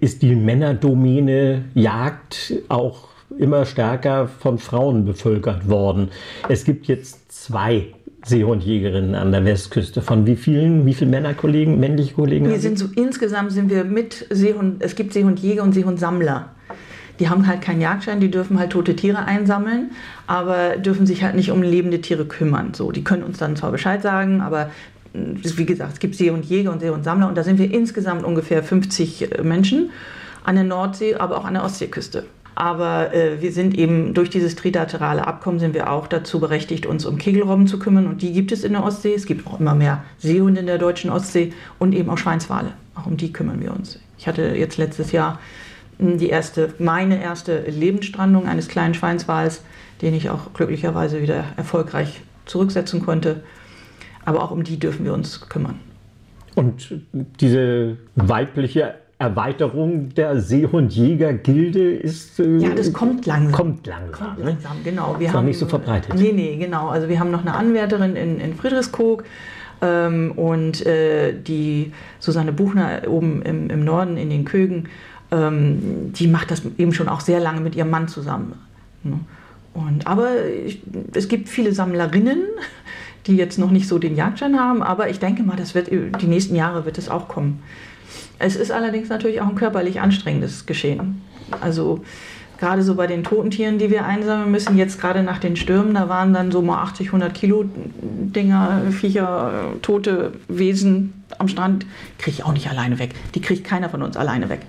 ist 0.01 0.21
die 0.21 0.35
Männerdomäne 0.35 1.65
Jagd 1.73 2.53
auch 2.67 3.07
immer 3.39 3.65
stärker 3.65 4.27
von 4.27 4.59
Frauen 4.59 5.05
bevölkert 5.05 5.67
worden. 5.69 6.09
Es 6.49 6.65
gibt 6.65 6.87
jetzt 6.87 7.31
zwei 7.31 7.87
Seehundjägerinnen 8.25 9.15
an 9.15 9.31
der 9.31 9.45
Westküste. 9.45 10.01
Von 10.01 10.25
wie 10.25 10.35
vielen, 10.35 10.85
wie 10.85 10.93
viele 10.93 11.09
Männerkollegen, 11.09 11.79
männliche 11.79 12.13
Kollegen? 12.13 12.49
Wir 12.49 12.59
sind 12.59 12.79
so 12.79 12.87
insgesamt 12.95 13.51
sind 13.51 13.69
wir 13.69 13.83
mit 13.83 14.27
Seehund, 14.29 14.81
es 14.81 14.95
gibt 14.95 15.13
Seehundjäger 15.13 15.63
und 15.63 15.73
Seehundsammler. 15.73 16.49
Die 17.19 17.29
haben 17.29 17.47
halt 17.47 17.61
keinen 17.61 17.81
Jagdschein, 17.81 18.19
die 18.19 18.31
dürfen 18.31 18.57
halt 18.57 18.71
tote 18.71 18.95
Tiere 18.95 19.25
einsammeln, 19.25 19.91
aber 20.25 20.77
dürfen 20.77 21.05
sich 21.05 21.23
halt 21.23 21.35
nicht 21.35 21.51
um 21.51 21.61
lebende 21.61 22.01
Tiere 22.01 22.25
kümmern. 22.25 22.73
So, 22.73 22.91
die 22.91 23.03
können 23.03 23.23
uns 23.23 23.37
dann 23.37 23.55
zwar 23.55 23.71
Bescheid 23.71 24.01
sagen, 24.01 24.41
aber 24.41 24.71
wie 25.13 25.65
gesagt, 25.65 25.93
es 25.93 25.99
gibt 25.99 26.15
See- 26.15 26.31
und 26.31 26.45
Jäger 26.45 26.71
und 26.71 26.79
See- 26.79 26.89
und 26.89 27.03
Sammler 27.03 27.27
und 27.27 27.37
da 27.37 27.43
sind 27.43 27.59
wir 27.59 27.71
insgesamt 27.71 28.23
ungefähr 28.23 28.63
50 28.63 29.31
äh, 29.39 29.43
Menschen 29.43 29.91
an 30.43 30.55
der 30.55 30.63
Nordsee, 30.63 31.15
aber 31.15 31.37
auch 31.37 31.45
an 31.45 31.53
der 31.53 31.63
Ostseeküste. 31.63 32.25
Aber 32.55 33.13
äh, 33.13 33.41
wir 33.41 33.51
sind 33.51 33.77
eben 33.77 34.13
durch 34.13 34.29
dieses 34.29 34.55
trilaterale 34.55 35.25
Abkommen 35.25 35.59
sind 35.59 35.73
wir 35.73 35.91
auch 35.91 36.07
dazu 36.07 36.39
berechtigt, 36.39 36.85
uns 36.85 37.05
um 37.05 37.17
Kegelrobben 37.17 37.67
zu 37.67 37.79
kümmern. 37.79 38.07
Und 38.07 38.21
die 38.21 38.31
gibt 38.31 38.51
es 38.51 38.63
in 38.63 38.73
der 38.73 38.83
Ostsee. 38.83 39.13
Es 39.13 39.25
gibt 39.25 39.47
auch 39.47 39.59
immer 39.59 39.75
mehr 39.75 40.03
Seehunde 40.19 40.59
in 40.61 40.67
der 40.67 40.77
deutschen 40.77 41.09
Ostsee 41.09 41.53
und 41.79 41.93
eben 41.93 42.09
auch 42.09 42.17
Schweinswale. 42.17 42.73
Auch 42.95 43.07
um 43.07 43.17
die 43.17 43.33
kümmern 43.33 43.61
wir 43.61 43.73
uns. 43.73 43.99
Ich 44.17 44.27
hatte 44.27 44.55
jetzt 44.55 44.77
letztes 44.77 45.11
Jahr 45.11 45.39
hm, 45.97 46.17
die 46.17 46.29
erste, 46.29 46.73
meine 46.77 47.21
erste 47.21 47.61
Lebensstrandung 47.61 48.47
eines 48.47 48.67
kleinen 48.67 48.93
Schweinswals, 48.93 49.61
den 50.01 50.13
ich 50.13 50.29
auch 50.29 50.53
glücklicherweise 50.53 51.21
wieder 51.21 51.45
erfolgreich 51.57 52.21
zurücksetzen 52.45 53.03
konnte. 53.03 53.43
Aber 54.25 54.43
auch 54.43 54.51
um 54.51 54.63
die 54.63 54.79
dürfen 54.79 55.05
wir 55.05 55.13
uns 55.13 55.49
kümmern. 55.49 55.79
Und 56.55 57.01
diese 57.11 57.97
weibliche 58.15 58.95
Erweiterung 59.23 60.13
der 60.13 60.39
Seehundjäger-Gilde 60.39 61.95
ist. 61.95 62.39
Äh, 62.39 62.57
ja, 62.57 62.69
das 62.75 62.91
kommt 62.91 63.25
langsam. 63.25 63.51
Kommt 63.51 63.87
langsam. 63.87 64.27
Kommt 64.27 64.39
ne? 64.39 64.45
langsam, 64.51 64.77
ne? 64.77 64.83
genau. 64.83 65.15
Wir 65.17 65.27
ist 65.27 65.33
haben, 65.33 65.41
noch 65.41 65.47
nicht 65.47 65.59
so 65.59 65.65
verbreitet. 65.65 66.13
Nee, 66.15 66.31
nee, 66.33 66.57
genau. 66.57 66.89
Also 66.89 67.09
wir 67.09 67.19
haben 67.19 67.31
noch 67.31 67.41
eine 67.41 67.53
Anwärterin 67.53 68.15
in, 68.15 68.39
in 68.39 68.55
Friedrichskoog 68.55 69.23
ähm, 69.81 70.31
und 70.35 70.85
äh, 70.85 71.33
die 71.33 71.91
Susanne 72.19 72.51
Buchner 72.51 73.01
oben 73.07 73.41
im, 73.41 73.69
im 73.69 73.83
Norden 73.83 74.17
in 74.17 74.29
den 74.29 74.45
Kögen, 74.45 74.89
ähm, 75.31 76.13
die 76.13 76.27
macht 76.27 76.51
das 76.51 76.61
eben 76.77 76.93
schon 76.93 77.09
auch 77.09 77.21
sehr 77.21 77.39
lange 77.39 77.61
mit 77.61 77.75
ihrem 77.75 77.89
Mann 77.89 78.07
zusammen. 78.07 78.53
Ne? 79.03 79.19
Und, 79.73 80.05
aber 80.05 80.29
ich, 80.45 80.81
es 81.13 81.27
gibt 81.27 81.49
viele 81.49 81.73
Sammlerinnen, 81.73 82.43
die 83.25 83.35
jetzt 83.35 83.57
noch 83.57 83.71
nicht 83.71 83.87
so 83.87 83.97
den 83.97 84.15
Jagdschein 84.15 84.59
haben, 84.59 84.83
aber 84.83 85.09
ich 85.09 85.19
denke 85.19 85.43
mal, 85.43 85.55
das 85.55 85.73
wird 85.73 85.89
die 85.89 86.27
nächsten 86.27 86.55
Jahre 86.55 86.85
wird 86.85 86.97
es 86.97 87.09
auch 87.09 87.27
kommen. 87.27 87.63
Es 88.43 88.57
ist 88.57 88.71
allerdings 88.71 89.07
natürlich 89.07 89.39
auch 89.39 89.47
ein 89.47 89.55
körperlich 89.55 90.01
anstrengendes 90.01 90.65
Geschehen. 90.65 91.21
Also 91.61 92.03
gerade 92.59 92.83
so 92.83 92.95
bei 92.95 93.07
den 93.07 93.23
toten 93.23 93.51
Tieren, 93.51 93.77
die 93.77 93.89
wir 93.89 94.05
einsammeln 94.05 94.51
müssen, 94.51 94.77
jetzt 94.77 94.99
gerade 94.99 95.23
nach 95.23 95.39
den 95.39 95.55
Stürmen, 95.55 95.93
da 95.93 96.09
waren 96.09 96.33
dann 96.33 96.51
so 96.51 96.61
mal 96.61 96.81
80, 96.83 97.07
100 97.07 97.33
Kilo 97.33 97.63
Dinger, 98.01 98.81
Viecher, 98.91 99.73
tote 99.81 100.33
Wesen 100.49 101.23
am 101.37 101.47
Strand, 101.47 101.85
kriege 102.17 102.37
ich 102.37 102.43
auch 102.43 102.51
nicht 102.51 102.69
alleine 102.69 102.99
weg. 102.99 103.11
Die 103.33 103.41
kriegt 103.41 103.63
keiner 103.63 103.89
von 103.89 104.01
uns 104.01 104.17
alleine 104.17 104.49
weg. 104.49 104.61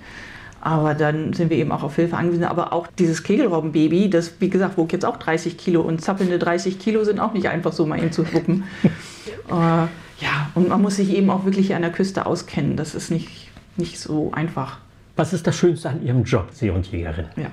Aber 0.61 0.93
dann 0.93 1.33
sind 1.33 1.49
wir 1.49 1.57
eben 1.57 1.71
auch 1.73 1.83
auf 1.83 1.97
Hilfe 1.97 2.15
angewiesen. 2.15 2.45
Aber 2.45 2.71
auch 2.71 2.87
dieses 2.97 3.23
Kegelrobbenbaby, 3.23 4.09
das, 4.09 4.35
wie 4.39 4.49
gesagt, 4.49 4.77
wog 4.77 4.93
jetzt 4.93 5.05
auch 5.05 5.17
30 5.17 5.57
Kilo 5.57 5.81
und 5.81 6.01
zappelnde 6.01 6.39
30 6.39 6.79
Kilo 6.79 7.03
sind 7.03 7.19
auch 7.19 7.33
nicht 7.33 7.49
einfach 7.49 7.73
so 7.73 7.85
mal 7.85 7.99
hin 7.99 8.13
zu 8.13 8.33
wuppen. 8.33 8.63
äh, 8.83 9.51
ja, 9.51 10.49
und 10.55 10.69
man 10.69 10.81
muss 10.81 10.95
sich 10.95 11.13
eben 11.13 11.29
auch 11.29 11.45
wirklich 11.45 11.75
an 11.75 11.81
der 11.81 11.91
Küste 11.91 12.25
auskennen. 12.25 12.77
Das 12.77 12.95
ist 12.95 13.11
nicht, 13.11 13.44
nicht 13.77 13.99
so 13.99 14.31
einfach. 14.33 14.79
Was 15.15 15.33
ist 15.33 15.47
das 15.47 15.55
Schönste 15.55 15.89
an 15.89 16.03
Ihrem 16.03 16.23
Job, 16.23 16.49
Seehundjägerin? 16.51 17.25
Ja, 17.37 17.51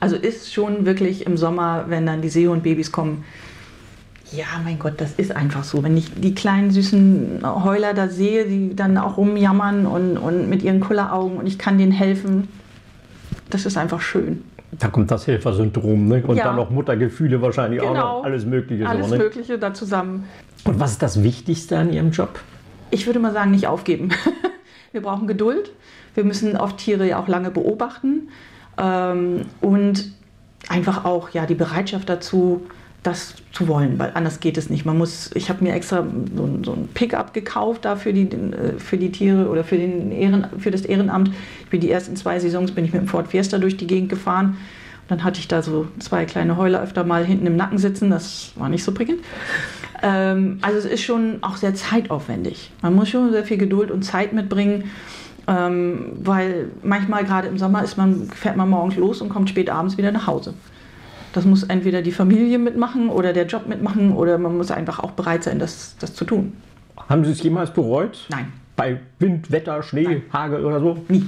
also 0.00 0.16
ist 0.16 0.52
schon 0.52 0.86
wirklich 0.86 1.26
im 1.26 1.36
Sommer, 1.36 1.84
wenn 1.88 2.06
dann 2.06 2.22
die 2.22 2.28
Seehundbabys 2.28 2.90
kommen, 2.90 3.24
ja, 4.32 4.46
mein 4.64 4.78
Gott, 4.78 4.94
das 4.98 5.12
ist 5.14 5.34
einfach 5.34 5.64
so. 5.64 5.82
Wenn 5.82 5.96
ich 5.96 6.12
die 6.14 6.34
kleinen 6.34 6.70
süßen 6.70 7.40
Heuler 7.42 7.94
da 7.94 8.08
sehe, 8.08 8.46
die 8.46 8.76
dann 8.76 8.96
auch 8.96 9.16
rumjammern 9.16 9.86
und, 9.86 10.16
und 10.16 10.48
mit 10.48 10.62
ihren 10.62 10.80
Kulleraugen 10.80 11.36
und 11.36 11.46
ich 11.46 11.58
kann 11.58 11.78
denen 11.78 11.90
helfen, 11.90 12.48
das 13.50 13.66
ist 13.66 13.76
einfach 13.76 14.00
schön. 14.00 14.44
Da 14.78 14.86
kommt 14.86 15.10
das 15.10 15.26
Helfersyndrom 15.26 16.06
ne? 16.06 16.22
und 16.24 16.36
ja. 16.36 16.44
dann 16.44 16.56
noch 16.56 16.70
Muttergefühle 16.70 17.42
wahrscheinlich 17.42 17.80
genau. 17.80 17.90
auch 17.90 18.18
noch. 18.18 18.24
Alles 18.24 18.46
Mögliche. 18.46 18.88
Alles 18.88 19.08
so, 19.08 19.16
ne? 19.16 19.22
Mögliche 19.24 19.58
da 19.58 19.74
zusammen. 19.74 20.24
Und 20.64 20.78
was 20.78 20.92
ist 20.92 21.02
das 21.02 21.24
Wichtigste 21.24 21.76
an 21.76 21.92
Ihrem 21.92 22.12
Job? 22.12 22.38
Ich 22.92 23.06
würde 23.06 23.18
mal 23.18 23.32
sagen, 23.32 23.50
nicht 23.50 23.66
aufgeben. 23.66 24.10
Wir 24.92 25.02
brauchen 25.02 25.26
Geduld. 25.26 25.70
Wir 26.14 26.24
müssen 26.24 26.56
oft 26.56 26.78
Tiere 26.78 27.06
ja 27.06 27.20
auch 27.20 27.28
lange 27.28 27.50
beobachten. 27.50 28.28
Ähm, 28.78 29.42
und 29.60 30.12
einfach 30.68 31.04
auch 31.04 31.30
ja, 31.30 31.46
die 31.46 31.54
Bereitschaft 31.54 32.08
dazu, 32.08 32.66
das 33.02 33.34
zu 33.52 33.66
wollen, 33.66 33.98
weil 33.98 34.10
anders 34.14 34.40
geht 34.40 34.58
es 34.58 34.68
nicht. 34.68 34.84
Man 34.84 34.98
muss, 34.98 35.30
ich 35.34 35.48
habe 35.48 35.64
mir 35.64 35.72
extra 35.72 36.06
so, 36.36 36.58
so 36.62 36.72
ein 36.72 36.88
Pickup 36.92 37.32
gekauft 37.32 37.86
da 37.86 37.96
für 37.96 38.12
die, 38.12 38.28
äh, 38.30 38.78
für 38.78 38.98
die 38.98 39.10
Tiere 39.10 39.48
oder 39.48 39.64
für, 39.64 39.78
den 39.78 40.12
Ehren, 40.12 40.46
für 40.58 40.70
das 40.70 40.82
Ehrenamt. 40.82 41.30
Ich 41.64 41.70
bin 41.70 41.80
die 41.80 41.90
ersten 41.90 42.16
zwei 42.16 42.38
Saisons 42.38 42.72
bin 42.72 42.84
ich 42.84 42.92
mit 42.92 43.00
dem 43.00 43.08
Ford 43.08 43.28
Fiesta 43.28 43.58
durch 43.58 43.76
die 43.76 43.86
Gegend 43.86 44.10
gefahren. 44.10 44.58
Dann 45.08 45.24
hatte 45.24 45.40
ich 45.40 45.48
da 45.48 45.62
so 45.62 45.88
zwei 45.98 46.24
kleine 46.24 46.56
Heuler 46.56 46.82
öfter 46.82 47.02
mal 47.04 47.24
hinten 47.24 47.46
im 47.46 47.56
Nacken 47.56 47.78
sitzen. 47.78 48.10
Das 48.10 48.52
war 48.56 48.68
nicht 48.68 48.84
so 48.84 48.92
prickelnd. 48.92 49.20
Ähm, 50.02 50.58
also 50.62 50.78
es 50.78 50.84
ist 50.84 51.02
schon 51.02 51.38
auch 51.42 51.56
sehr 51.56 51.74
zeitaufwendig. 51.74 52.70
Man 52.82 52.94
muss 52.94 53.08
schon 53.08 53.30
sehr 53.32 53.44
viel 53.44 53.58
Geduld 53.58 53.90
und 53.90 54.02
Zeit 54.02 54.32
mitbringen. 54.32 54.90
Ähm, 55.48 56.12
weil 56.22 56.70
manchmal 56.82 57.24
gerade 57.24 57.48
im 57.48 57.58
Sommer 57.58 57.82
ist 57.82 57.96
man, 57.96 58.28
fährt 58.28 58.56
man 58.56 58.68
morgens 58.68 58.96
los 58.96 59.20
und 59.20 59.30
kommt 59.30 59.48
spät 59.48 59.68
abends 59.68 59.98
wieder 59.98 60.12
nach 60.12 60.26
Hause. 60.26 60.54
Das 61.32 61.44
muss 61.44 61.62
entweder 61.64 62.02
die 62.02 62.12
Familie 62.12 62.58
mitmachen 62.58 63.08
oder 63.08 63.32
der 63.32 63.46
Job 63.46 63.66
mitmachen 63.66 64.12
oder 64.12 64.38
man 64.38 64.56
muss 64.56 64.70
einfach 64.70 64.98
auch 64.98 65.12
bereit 65.12 65.42
sein, 65.42 65.58
das, 65.58 65.96
das 65.98 66.14
zu 66.14 66.24
tun. 66.24 66.52
Haben 67.08 67.24
Sie 67.24 67.32
es 67.32 67.42
jemals 67.42 67.72
bereut? 67.72 68.26
Nein. 68.30 68.52
Bei 68.76 69.00
Wind, 69.18 69.50
Wetter, 69.50 69.82
Schnee, 69.82 70.04
Nein. 70.04 70.22
Hagel 70.32 70.64
oder 70.64 70.80
so? 70.80 70.98
Nie. 71.08 71.24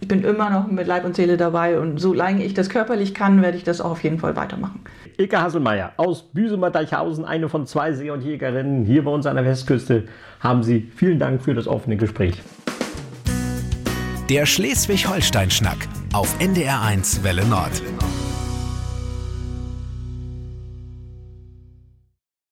Ich 0.00 0.08
bin 0.08 0.22
immer 0.22 0.48
noch 0.48 0.68
mit 0.68 0.86
Leib 0.86 1.04
und 1.04 1.16
Seele 1.16 1.36
dabei 1.36 1.78
und 1.78 1.98
solange 1.98 2.44
ich 2.44 2.54
das 2.54 2.68
körperlich 2.70 3.14
kann, 3.14 3.42
werde 3.42 3.56
ich 3.56 3.64
das 3.64 3.80
auch 3.80 3.90
auf 3.90 4.04
jeden 4.04 4.18
Fall 4.18 4.36
weitermachen. 4.36 4.80
Ilka 5.18 5.42
Hasselmeier 5.42 5.94
aus 5.96 6.22
Büsemer-Deichhausen, 6.22 7.24
eine 7.24 7.48
von 7.48 7.66
zwei 7.66 7.92
See- 7.92 8.10
und 8.10 8.22
Jägerinnen 8.22 8.84
hier 8.84 9.02
bei 9.02 9.10
uns 9.10 9.26
an 9.26 9.34
der 9.34 9.44
Westküste, 9.44 10.04
haben 10.38 10.62
Sie 10.62 10.88
vielen 10.94 11.18
Dank 11.18 11.42
für 11.42 11.54
das 11.54 11.66
offene 11.66 11.96
Gespräch. 11.96 12.40
Der 14.30 14.46
Schleswig-Holstein-Schnack 14.46 15.88
auf 16.12 16.38
NDR1 16.38 17.24
Welle 17.24 17.44
Nord. 17.46 17.82